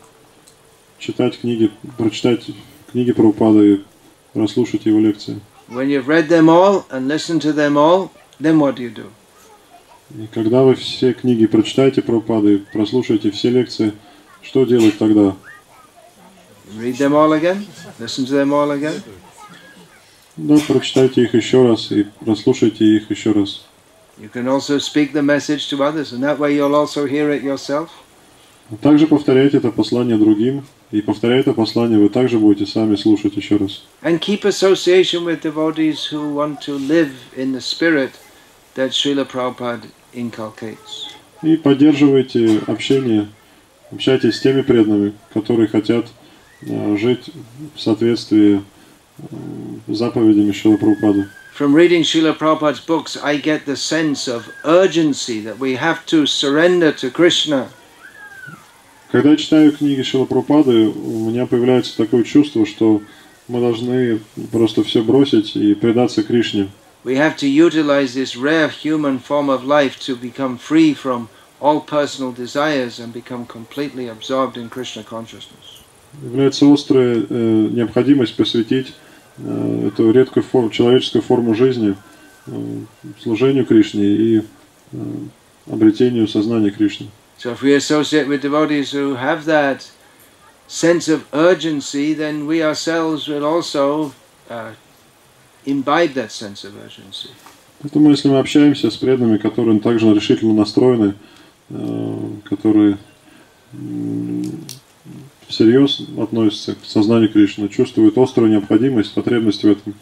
[0.99, 2.45] читать книги, прочитать
[2.91, 3.79] книги Прабхупада и
[4.33, 5.39] расслушать его лекции.
[5.69, 9.09] When you've read them all and listened to them all, then what do you do?
[10.17, 13.93] И когда вы все книги прочитаете Прабхупада и прослушаете все лекции,
[14.41, 15.35] что делать тогда?
[16.79, 17.65] Read them all again?
[17.99, 19.01] Listen to them all again?
[20.37, 23.65] Да, прочитайте их еще раз и прослушайте их еще раз.
[24.19, 27.43] You can also speak the message to others, and that way you'll also hear it
[27.43, 27.89] yourself.
[28.81, 33.57] Также повторяйте это послание другим, и повторяя это послание, вы также будете сами слушать еще
[33.57, 33.83] раз.
[34.01, 38.11] And keep association with devotees who want to live in the spirit
[38.75, 41.13] that Srila Prabhupada inculcates.
[41.43, 43.27] И поддерживайте общение,
[43.91, 46.07] общайтесь с теми преданными, которые хотят
[46.61, 47.29] э, жить
[47.75, 48.63] в соответствии
[49.19, 49.23] э,
[49.87, 51.27] с заповедями Шила Прабхупады.
[51.57, 56.25] From reading Srila Prabhupada's books, I get the sense of urgency that we have to
[56.25, 57.69] surrender to Krishna.
[59.11, 63.01] Когда я читаю книги Шила Прабхупады, у меня появляется такое чувство, что
[63.47, 64.19] мы должны
[64.51, 66.69] просто все бросить и предаться Кришне.
[67.05, 71.29] We have to utilize this rare human form of life to become free from
[71.61, 75.81] all personal desires and become completely absorbed in Krishna consciousness.
[76.21, 78.93] Является острая э, необходимость посвятить
[79.37, 81.95] э, эту редкую форму, человеческую форму жизни
[82.47, 82.51] э,
[83.21, 84.43] служению Кришне и э,
[85.71, 87.07] обретению сознания Кришны.
[87.37, 89.89] So if we associate with devotees who have that
[90.67, 94.13] sense of urgency, then we ourselves will also
[94.49, 94.71] uh,
[95.65, 97.29] imbibe that sense of urgency.
[97.79, 101.13] Поэтому, если мы общаемся с преданными, которые также решительно настроены,
[101.69, 102.97] э, которые
[105.47, 109.93] всерьез относятся к сознанию Кришны, чувствуют острую необходимость, потребность в этом,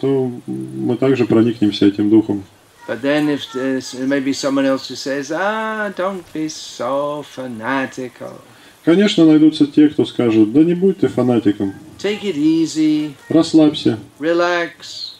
[0.00, 2.44] то мы также проникнемся этим духом.
[2.89, 8.39] But then if there's maybe someone else who says, ah, don't be so fanatical.
[8.83, 15.15] Конечно, найдутся те, кто скажет, да не будь ты фанатиком, Take it easy, расслабься, relax.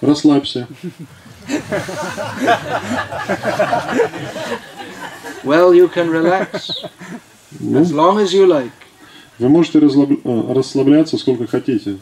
[0.00, 0.66] расслабься.
[5.44, 6.70] Well, you can relax
[7.60, 8.72] Ну, as long as you like.
[9.38, 11.98] вы можете разлаб- э, расслабляться сколько хотите.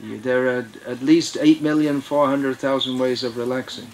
[0.00, 3.86] You- There are at least 8,400,000 ways of relaxing.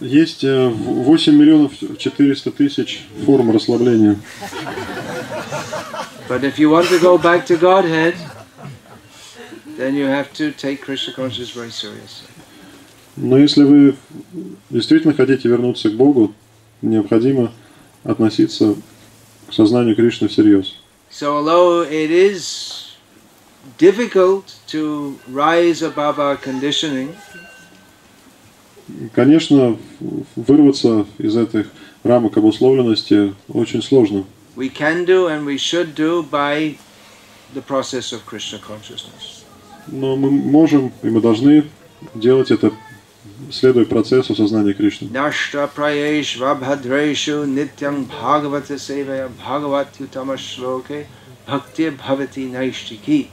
[0.00, 4.18] Есть э, в- 8 миллионов 400 тысяч форм расслабления.
[6.28, 8.14] But if you want to go back to Godhead,
[9.76, 12.26] then you have to take Krishna consciousness very seriously.
[13.16, 13.96] Но если вы
[14.70, 16.32] действительно хотите вернуться к Богу,
[16.82, 17.52] необходимо
[18.04, 18.76] относиться
[19.48, 20.76] к сознанию Кришны всерьез.
[21.10, 22.92] So, although it is
[23.78, 27.16] difficult to rise above our conditioning,
[29.14, 29.76] Конечно,
[30.36, 31.66] вырваться из этих
[32.02, 34.24] рамок обусловленности очень сложно.
[34.56, 36.76] we can do and we should do by
[37.54, 39.44] the process of Krishna consciousness.
[39.86, 41.64] Но мы можем и мы должны
[42.14, 42.72] делать это,
[43.50, 45.08] следуя процессу сознания Кришны.
[45.08, 51.06] Prayesh vabhadreshu nityam bhagavata sevaya bhagavat utama shloke
[51.46, 53.28] bhakti bhavati naishtiki.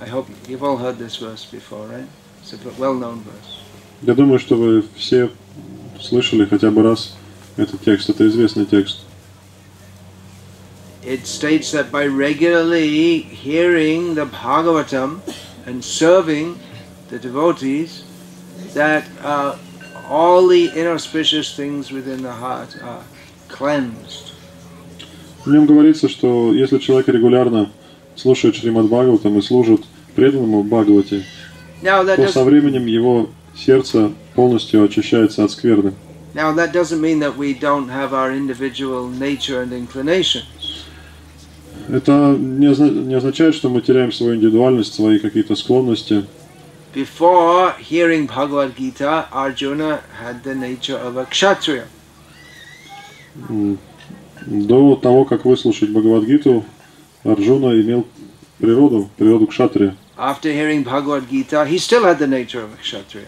[0.00, 2.06] I hope you've all heard this verse before, right?
[2.40, 3.57] It's a well-known verse.
[4.02, 5.30] Я думаю, что вы все
[6.00, 7.16] слышали хотя бы раз
[7.56, 8.10] этот текст.
[8.10, 9.00] Это известный текст.
[11.04, 15.20] It states that by regularly hearing the Bhagavatam
[15.66, 16.58] and serving
[17.08, 18.04] the devotees,
[18.74, 19.56] that uh,
[20.08, 23.02] all the inauspicious things within the heart are
[23.48, 24.32] cleansed.
[25.44, 27.70] В нем говорится, что если человек регулярно
[28.14, 29.82] слушает Шримад Бхагаватам и служит
[30.14, 35.92] преданному that, то со временем его сердце полностью очищается от скверны.
[36.34, 40.42] now that doesn't mean that we don't have our individual nature and inclination.
[41.88, 46.24] Это не, озна- не означает, что мы теряем свою индивидуальность, свои какие-то склонности.
[46.94, 51.84] Before hearing Bhagavad Gita, Arjuna had the nature of a kshatriya.
[54.46, 56.64] До того, как выслушать Бхагавадгиту,
[57.24, 58.06] Арджуна имел
[58.58, 59.96] природу, природу кшатрия.
[60.16, 63.26] After hearing Bhagavad Gita, he still had the nature of a kshatriya.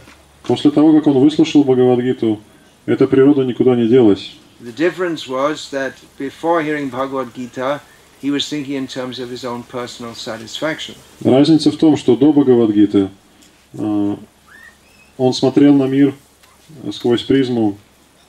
[0.51, 2.41] После того, как он выслушал Бхагавадгиту,
[2.85, 4.33] эта природа никуда не делась.
[4.61, 7.81] The difference was that before hearing Bhagavad Gita,
[8.21, 10.97] he was thinking in terms of his own personal satisfaction.
[11.23, 13.11] Разница в том, что до Бхагавадгиты
[13.79, 14.19] а,
[15.17, 16.15] он смотрел на мир
[16.93, 17.79] сквозь призму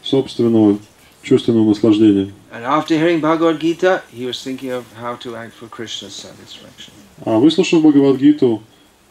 [0.04, 0.78] собственного
[1.24, 2.32] чувственного наслаждения.
[2.52, 6.94] And after hearing Bhagavad Gita, he was thinking of how to act for Krishna's satisfaction.
[7.26, 8.62] А выслушав Бхагавадгиту,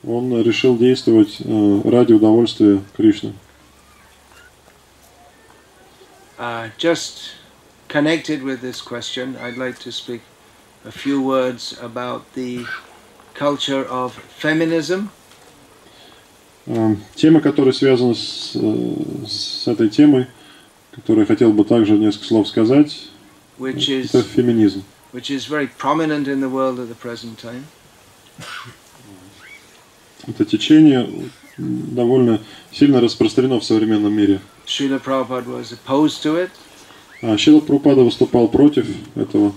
[0.06, 3.34] он решил действовать э, ради удовольствия Кришны.
[6.38, 7.32] Uh, just
[7.88, 10.22] connected with this question, I'd like to speak
[10.86, 12.64] a few words about the
[13.34, 15.10] culture of feminism.
[16.66, 20.28] Э, Тема, которая связана с, э, с этой темой,
[20.92, 23.08] которую я хотел бы также несколько слов сказать,
[23.58, 24.82] which это is феминизм.
[25.12, 27.66] which is very prominent in the world at the present time.
[30.26, 31.08] Это течение
[31.58, 32.40] довольно
[32.72, 34.40] сильно распространено в современном мире.
[37.22, 39.52] А Шила Прупада выступал против этого,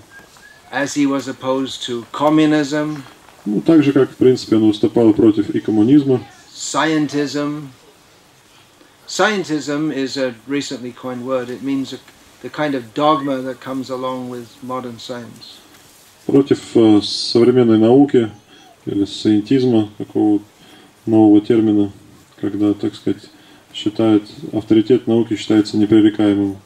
[0.72, 2.98] as he was opposed to communism,
[3.46, 6.22] ну, так же, как, в принципе, он выступал против и коммунизма.
[6.54, 7.70] scientism.
[9.08, 11.50] Scientism is a recently coined word.
[11.50, 11.94] It means
[12.42, 15.60] the kind of dogma that comes along with modern science.
[16.26, 18.32] против э, современной науки
[18.86, 20.40] или сcientisма, такого
[21.06, 21.92] нового термина,
[22.40, 23.24] когда, так сказать,
[23.74, 26.58] считают, авторитет науки считается непререкаемым.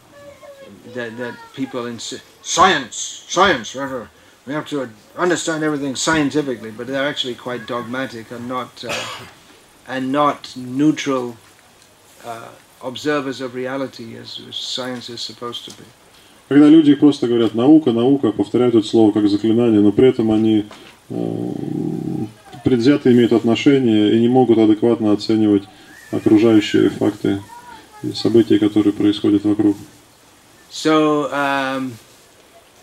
[0.93, 3.75] That, that people insist science, science.
[3.75, 4.09] whatever.
[4.45, 8.93] We have to understand everything scientifically, but they're actually quite dogmatic and not uh,
[9.87, 11.35] and not neutral
[12.25, 12.49] uh,
[12.81, 15.83] observers of reality as, as science is supposed to be.
[16.47, 20.65] Когда люди просто говорят «наука, наука», повторяют это слово как заклинание, но при этом они
[21.09, 21.15] э,
[22.63, 25.63] предвзято имеют отношение и не могут адекватно оценивать
[26.11, 27.41] окружающие факты
[28.03, 29.75] и события, которые происходят вокруг.
[30.69, 31.93] So um,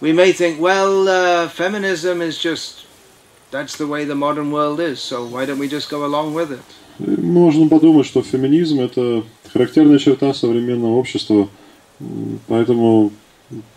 [0.01, 2.87] we may think, well, uh, feminism is just
[3.51, 5.01] that's the way the modern world is.
[5.01, 6.65] So why don't we just go along with it?
[6.99, 11.49] Можно подумать, что феминизм– это характерная черта современного общества,
[12.47, 13.11] поэтому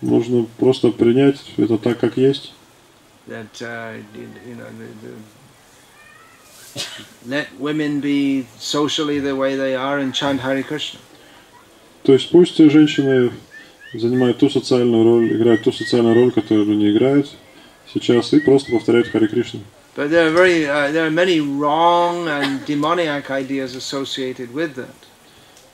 [0.02, 2.54] нужно просто принять это так, как есть.
[3.28, 5.14] That uh, you know, the, the,
[7.26, 11.00] let women be socially the way they are and chant Hare Krishna.
[12.04, 13.32] То есть пусть женщины
[13.94, 17.30] занимают ту социальную роль, играют ту социальную роль, которую они играют
[17.94, 19.62] сейчас, и просто повторяют Хари Кришну.
[19.96, 24.96] But there are very uh, there are many wrong and demoniac ideas associated with that.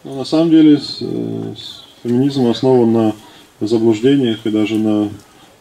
[0.03, 1.55] Но на самом деле э,
[2.03, 3.15] феминизм основан на
[3.59, 5.09] заблуждениях и даже на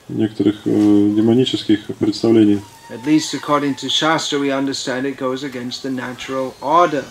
[0.08, 2.60] некоторых э, демонических представлениях.
[2.91, 7.05] At least according to Shastra, we understand it goes against the natural order.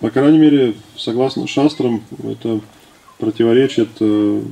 [0.00, 2.60] По крайней мере, согласно шастрам, это
[3.18, 4.42] противоречит э,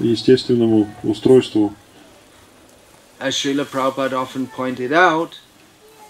[0.00, 1.74] естественному устройству.
[3.18, 5.38] As Srila Prabhupada often pointed out,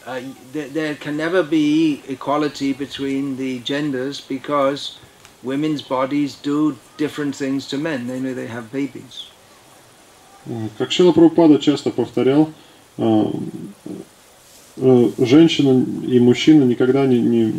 [0.06, 0.20] uh,
[0.52, 4.98] there, there can never be equality between the genders because
[5.42, 9.26] women's bodies do different things to men, namely they have babies.
[10.45, 12.49] Э, Как Шила Прабхупада часто повторял,
[12.97, 13.23] э,
[14.77, 17.53] э, женщина и мужчина никогда не, не,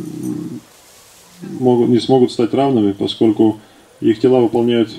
[1.61, 3.61] могут, не смогут стать равными, поскольку
[4.01, 4.91] их тела выполняют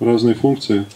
[0.00, 0.86] разные функции.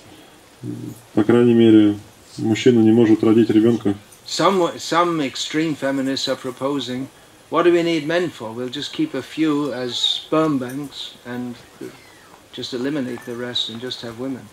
[1.15, 1.97] По крайней мере,
[2.39, 3.95] мужчина не может родить ребенка.
[4.27, 7.09] Some, some extreme feminists are proposing,
[7.51, 8.53] what do we need men for?
[8.53, 11.57] We'll just keep a few as sperm banks and
[12.53, 14.49] just eliminate the rest and just have women.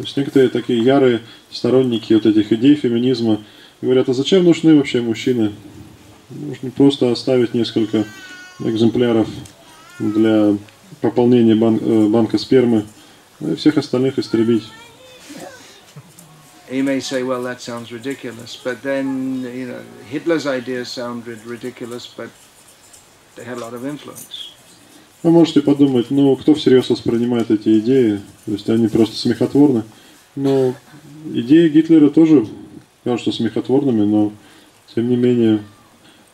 [0.00, 1.20] То есть некоторые такие ярые
[1.50, 3.44] сторонники вот этих идей феминизма
[3.82, 5.52] говорят, а зачем нужны вообще мужчины?
[6.30, 8.06] Нужно просто оставить несколько
[8.60, 9.28] экземпляров
[9.98, 10.56] для
[11.02, 12.86] пополнения бан- э, банка спермы,
[13.40, 14.62] ну и всех остальных истребить.
[20.10, 22.30] Hitler's ideas sound rid- ridiculous, but
[23.36, 24.48] they had a lot of influence.
[25.22, 29.82] Вы можете подумать, ну, кто всерьез воспринимает эти идеи, то есть они просто смехотворны.
[30.34, 30.74] Но
[31.34, 32.46] идеи Гитлера тоже
[33.04, 34.32] кажутся смехотворными, но
[34.94, 35.60] тем не менее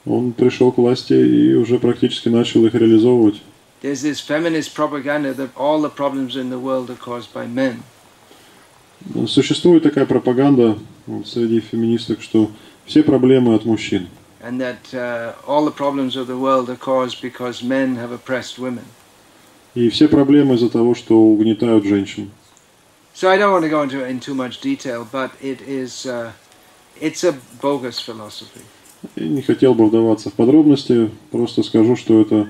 [0.05, 3.43] он пришел к власти и уже практически начал их реализовывать.
[3.82, 7.82] There's this feminist propaganda that all the problems in the world are caused by men.
[9.26, 10.78] Существует такая пропаганда
[11.24, 12.51] среди феминисток, что
[12.87, 14.09] все проблемы от мужчин.
[14.41, 18.57] and that uh, all the problems of the world are caused because men have oppressed
[18.59, 18.86] women.
[19.74, 22.32] И все проблемы из-за того, что угнетают женщин.
[23.13, 26.32] So I don't want to go into in too much detail, but it is uh,
[26.99, 28.61] it's a bogus philosophy.
[29.15, 32.49] И не хотел бы вдаваться в подробности, просто скажу, что это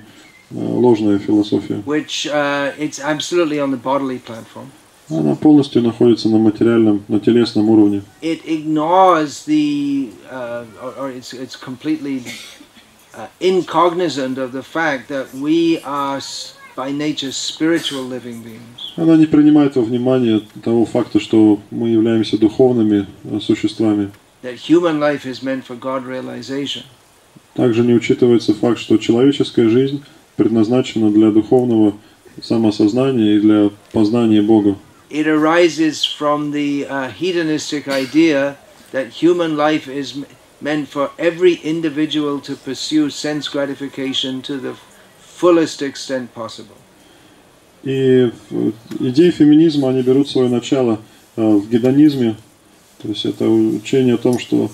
[0.49, 1.81] э, ложная философия.
[1.85, 4.71] which uh, it's absolutely on the bodily platform.
[5.08, 8.02] Она полностью находится на материальном, на телесном уровне.
[8.22, 12.24] It ignores the, uh, or, or it's, it's completely
[13.14, 16.20] uh, incognizant of the fact that we are
[16.76, 18.92] by nature spiritual living beings.
[18.96, 24.10] Она не принимает во внимание того факта, что мы являемся духовными э, существами.
[24.42, 26.82] That human life is meant for God realization.
[27.54, 30.04] Также не учитывается факт, что человеческая жизнь
[30.36, 31.94] предназначена для духовного
[32.42, 34.76] самосознания и для познания Бога.
[35.16, 38.58] It arises from the uh, hedonistic idea
[38.92, 40.08] that human life is
[40.60, 44.74] meant for every individual to pursue sense gratification to the
[45.18, 46.76] fullest extent possible.
[47.82, 48.30] И
[49.00, 51.00] идеи феминизма, они берут свое начало
[51.36, 52.36] э, в гедонизме,
[53.00, 54.70] то есть это учение о том, что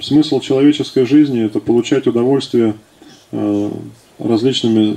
[0.00, 2.74] смысл человеческой жизни– это получать удовольствие
[3.32, 3.70] э,
[4.18, 4.96] различными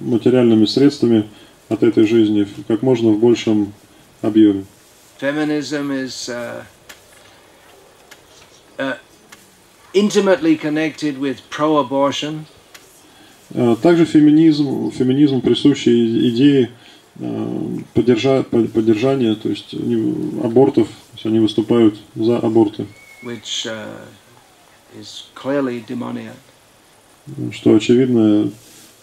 [0.00, 1.28] материальными средствами
[1.68, 3.72] от этой жизни как можно в большем
[4.22, 4.64] объеме.
[5.20, 6.62] Feminism is uh,
[8.78, 8.96] uh,
[9.94, 12.44] intimately connected with pro abortion,
[13.50, 16.70] Э, Также феминизм, феминизм присущий идеи
[17.20, 19.74] э, поддержа- под- поддержания, то есть
[20.42, 22.86] абортов, то есть они выступают за аборты.
[23.22, 23.86] which uh,
[24.98, 26.34] is clearly demoniac.
[27.52, 28.50] что очевидно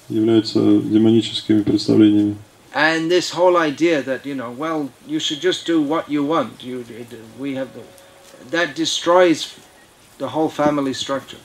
[0.09, 2.35] является демоническими представлениями.
[2.73, 6.63] And this whole idea that, you know, well, you should just do what you want,
[6.63, 6.85] you,
[7.37, 7.83] we have the,
[8.49, 9.53] that destroys
[10.17, 11.39] the whole family structure.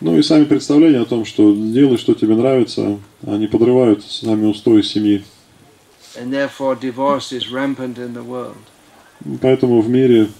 [0.00, 4.80] Ну и сами представления о том, что делай, что тебе нравится, они подрывают сами устои
[4.80, 5.22] семьи.
[6.16, 8.56] And therefore, divorce is rampant in the world.
[9.42, 10.30] Поэтому в мире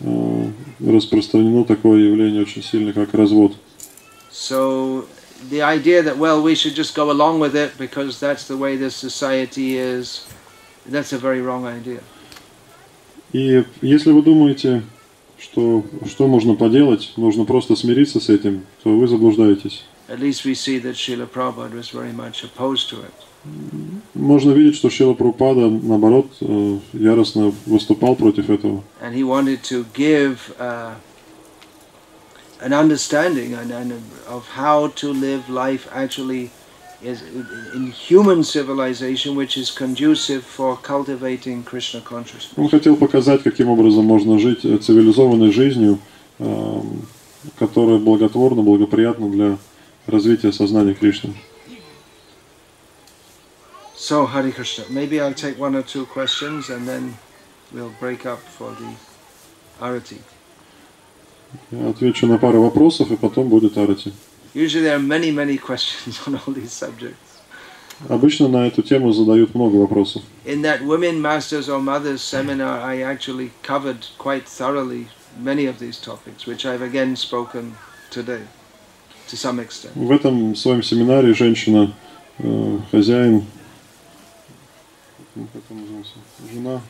[0.00, 3.54] э, распространено такое явление очень сильно, как развод.
[4.32, 5.06] So
[5.50, 8.76] the idea that, well, we should just go along with it because that's the way
[8.76, 10.26] this society is,
[10.86, 12.00] that's a very wrong idea.
[13.32, 14.82] И если вы думаете,
[15.38, 19.84] что что можно поделать, нужно просто смириться с этим, то вы заблуждаетесь.
[20.08, 23.12] At least we see that Srila Prabhupada was very much opposed to it.
[24.14, 28.82] Можно видеть, что Шила Прупада, наоборот, э, яростно выступал против этого.
[29.02, 30.94] And he wanted to give uh,
[32.63, 33.91] an understanding and, and
[34.27, 36.51] of how to live life actually
[37.01, 37.21] is
[37.73, 42.57] in human civilization, which is conducive for cultivating Krishna consciousness.
[42.57, 45.99] Он хотел показать, каким образом можно жить э, цивилизованной жизнью,
[46.39, 47.05] эм,
[47.57, 49.57] которая благотворна, благоприятна для
[50.07, 51.33] развития сознания Кришны.
[53.95, 57.17] So, Hari Krishna, maybe I'll take one or two questions and then
[57.71, 58.95] we'll break up for the
[59.79, 60.17] arati.
[61.70, 64.12] Я отвечу на пару вопросов, и потом будет арати.
[68.08, 70.22] Обычно на эту тему задают много вопросов.
[70.44, 75.06] In that Women Masters or Mothers seminar, I actually covered quite thoroughly
[75.40, 77.74] many of these topics, which I've again spoken
[78.10, 78.42] today
[79.28, 79.94] to some extent.
[79.94, 81.94] В этом своем семинаре женщина,
[82.38, 83.44] э, хозяин,
[85.34, 86.14] ну, как он назывался?
[86.52, 86.80] жена,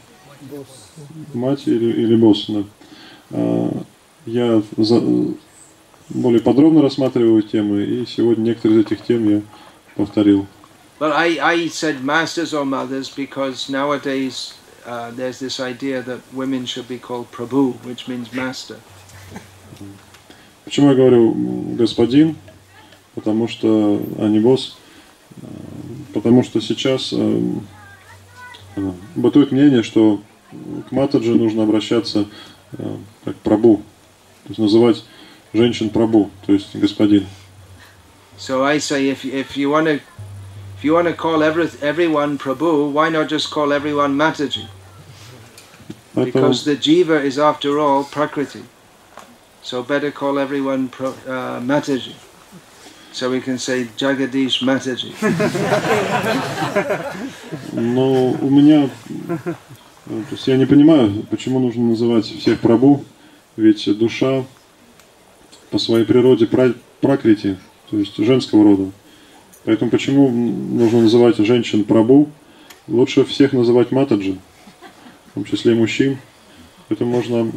[1.35, 2.65] мать или, или босс, да.
[4.27, 5.03] Я за-
[6.09, 9.43] более подробно рассматриваю темы, и сегодня некоторые из этих тем я
[9.97, 10.47] повторил.
[11.01, 14.55] But I, I said masters or mothers because nowadays
[14.87, 18.77] uh, there's this idea that women should be called Prabhu, which means master.
[20.65, 21.33] Почему я говорю
[21.77, 22.37] господин?
[23.15, 24.77] Потому что, а не босс.
[26.13, 27.53] Потому что сейчас э,
[29.17, 30.21] бытует мнение, что
[30.89, 32.27] к матаджи нужно обращаться
[32.79, 33.83] э, как прабу.
[34.45, 35.05] То есть называть
[35.53, 37.27] женщин прабу, то есть господин.
[38.37, 40.01] So I say if, if you want to
[40.77, 44.67] if you want to call every, everyone Prabhu, why not just call everyone Mataji?
[46.15, 48.65] Because the jiva is after all Prakriti.
[49.63, 52.15] So better call everyone pro, uh, Mataji.
[53.13, 55.15] So we can say Jagadish Mataji.
[57.73, 59.55] Но у меня, э,
[60.07, 63.05] то есть я не понимаю, почему нужно называть всех прабу,
[63.57, 64.45] ведь душа
[65.71, 67.57] по своей природе пра- пракрити,
[67.91, 68.91] то есть женского рода.
[69.65, 72.29] Поэтому почему нужно называть женщин прабу?
[72.87, 74.39] Лучше всех называть матаджи,
[75.31, 76.19] в том числе и мужчин.
[76.89, 77.51] Поэтому можно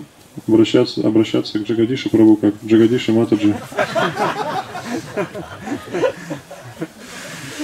[0.48, 3.56] обращаться, обращаться к Джагадише прабу как Джагадиши матаджи.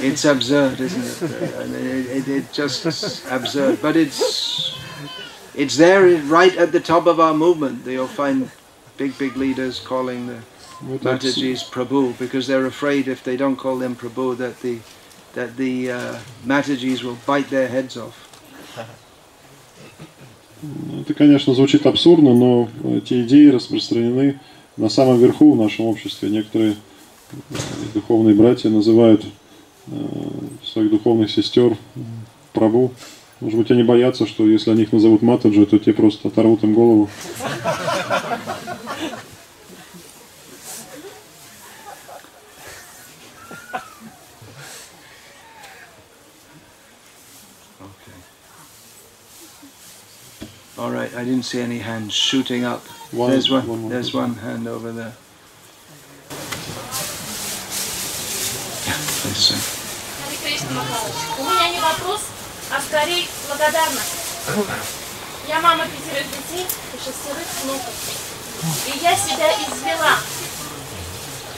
[0.01, 1.31] It's absurd, isn't it?
[1.71, 3.81] It, it, it's just absurd.
[3.81, 4.73] But it's
[5.54, 7.86] it's there right at the top of our movement.
[7.86, 8.50] You'll find
[8.96, 10.38] big, big leaders calling the
[10.80, 14.60] Ну, это абс- Matajis Prabhu because they're afraid if they don't call them Prabhu that
[14.62, 14.78] the
[15.34, 16.16] that the uh,
[16.46, 18.14] Matajis will bite their heads off.
[21.00, 24.40] Это, конечно, звучит абсурдно, но эти идеи распространены
[24.76, 26.30] на самом верху в нашем обществе.
[26.30, 26.72] Некоторые
[27.30, 27.36] э,
[27.94, 29.24] духовные братья называют
[29.86, 29.92] э,
[30.64, 31.76] своих духовных сестер
[32.52, 32.92] прабу.
[33.43, 36.73] Может быть, они боятся, что если они их назовут матаджи, то те просто оторвут им
[36.73, 37.09] голову.
[50.77, 51.13] All right.
[51.15, 52.81] I didn't see any hands shooting up.
[53.11, 53.67] One- there's one.
[53.67, 54.19] one there's person.
[54.21, 55.13] one hand over there.
[58.87, 59.59] Yeah, please, sir.
[61.39, 62.21] У меня не вопрос,
[62.93, 64.13] а скорее благодарность.
[65.47, 67.93] Я мама пятерых детей и шестерых внуков.
[68.87, 70.17] И я себя извела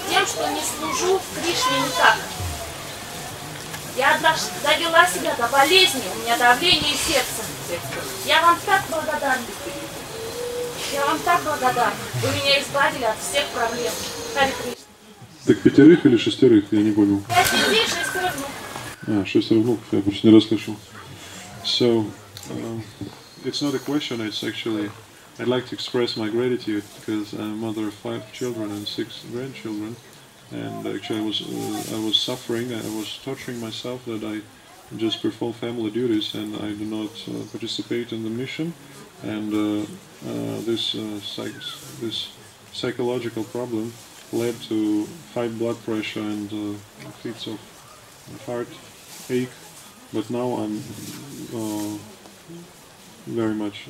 [0.09, 2.17] тем, что не служу Кришне никак.
[3.97, 4.19] Я
[4.63, 7.43] довела себя до болезни, у меня давление сердца.
[8.25, 9.43] Я вам так благодарна.
[10.93, 11.93] Я вам так благодарна.
[12.21, 13.91] Вы меня избавили от всех проблем.
[14.33, 14.85] Хари Кришна.
[15.45, 17.21] Так пятерых или шестерых, я не понял.
[17.27, 18.65] Пять детей, шестерых внуков.
[19.07, 20.75] А, шестеро внуков, я просто не расслышал.
[21.65, 22.05] So,
[22.51, 22.79] uh,
[23.43, 24.89] it's not a question, it's actually,
[25.39, 29.25] I'd like to express my gratitude because I'm a mother of five children and six
[29.31, 29.95] grandchildren.
[30.51, 34.41] And actually, I was, uh, I was suffering, I was torturing myself that I
[34.97, 38.73] just perform family duties and I do not uh, participate in the mission.
[39.23, 39.81] And uh,
[40.29, 42.29] uh, this, uh, psych- this
[42.73, 43.91] psychological problem
[44.31, 46.79] led to high blood pressure and
[47.23, 47.59] fits of
[48.45, 48.67] heart
[49.29, 49.49] ache,
[50.14, 50.82] but now I'm
[51.54, 51.98] uh,
[53.26, 53.88] very much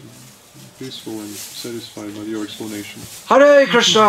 [0.79, 3.03] peaceful and satisfied by your explanation.
[3.27, 4.01] Hare Krishna!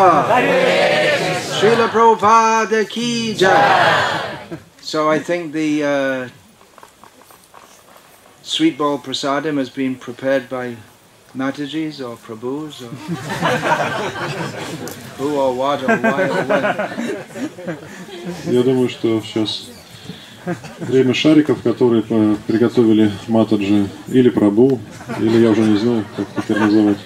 [1.60, 4.58] Srila Prabhupada ki jai!
[4.82, 6.30] So I think the uh,
[8.42, 10.76] sweet ball prasadam has been prepared by
[11.36, 12.90] Matajis or Prabhus or
[15.18, 16.76] who or what or why or when.
[18.54, 19.70] Я думаю, что сейчас
[20.81, 22.03] время шариков, которые
[22.47, 24.81] приготовили Матаджи или Прабу,
[25.21, 26.99] или я уже не знаю, как теперь называть.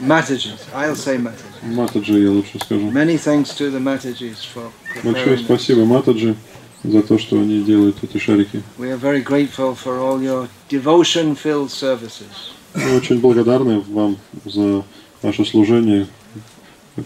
[0.00, 1.74] Matajis, I'll say Matajis.
[1.74, 2.90] Матаджи я лучше скажу.
[2.90, 4.70] Many thanks to the Matajis for
[5.04, 6.34] Большое спасибо Матаджи
[6.82, 8.62] за то, что они делают эти шарики.
[8.78, 12.54] We are very grateful for all your devotion-filled services.
[12.74, 14.84] Мы очень благодарны вам за
[15.22, 16.06] ваше служение,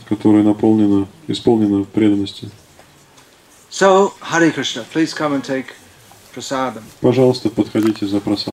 [0.09, 2.51] которое наполнено, исполнено преданностью.
[7.01, 8.53] Пожалуйста, подходите за просадкой.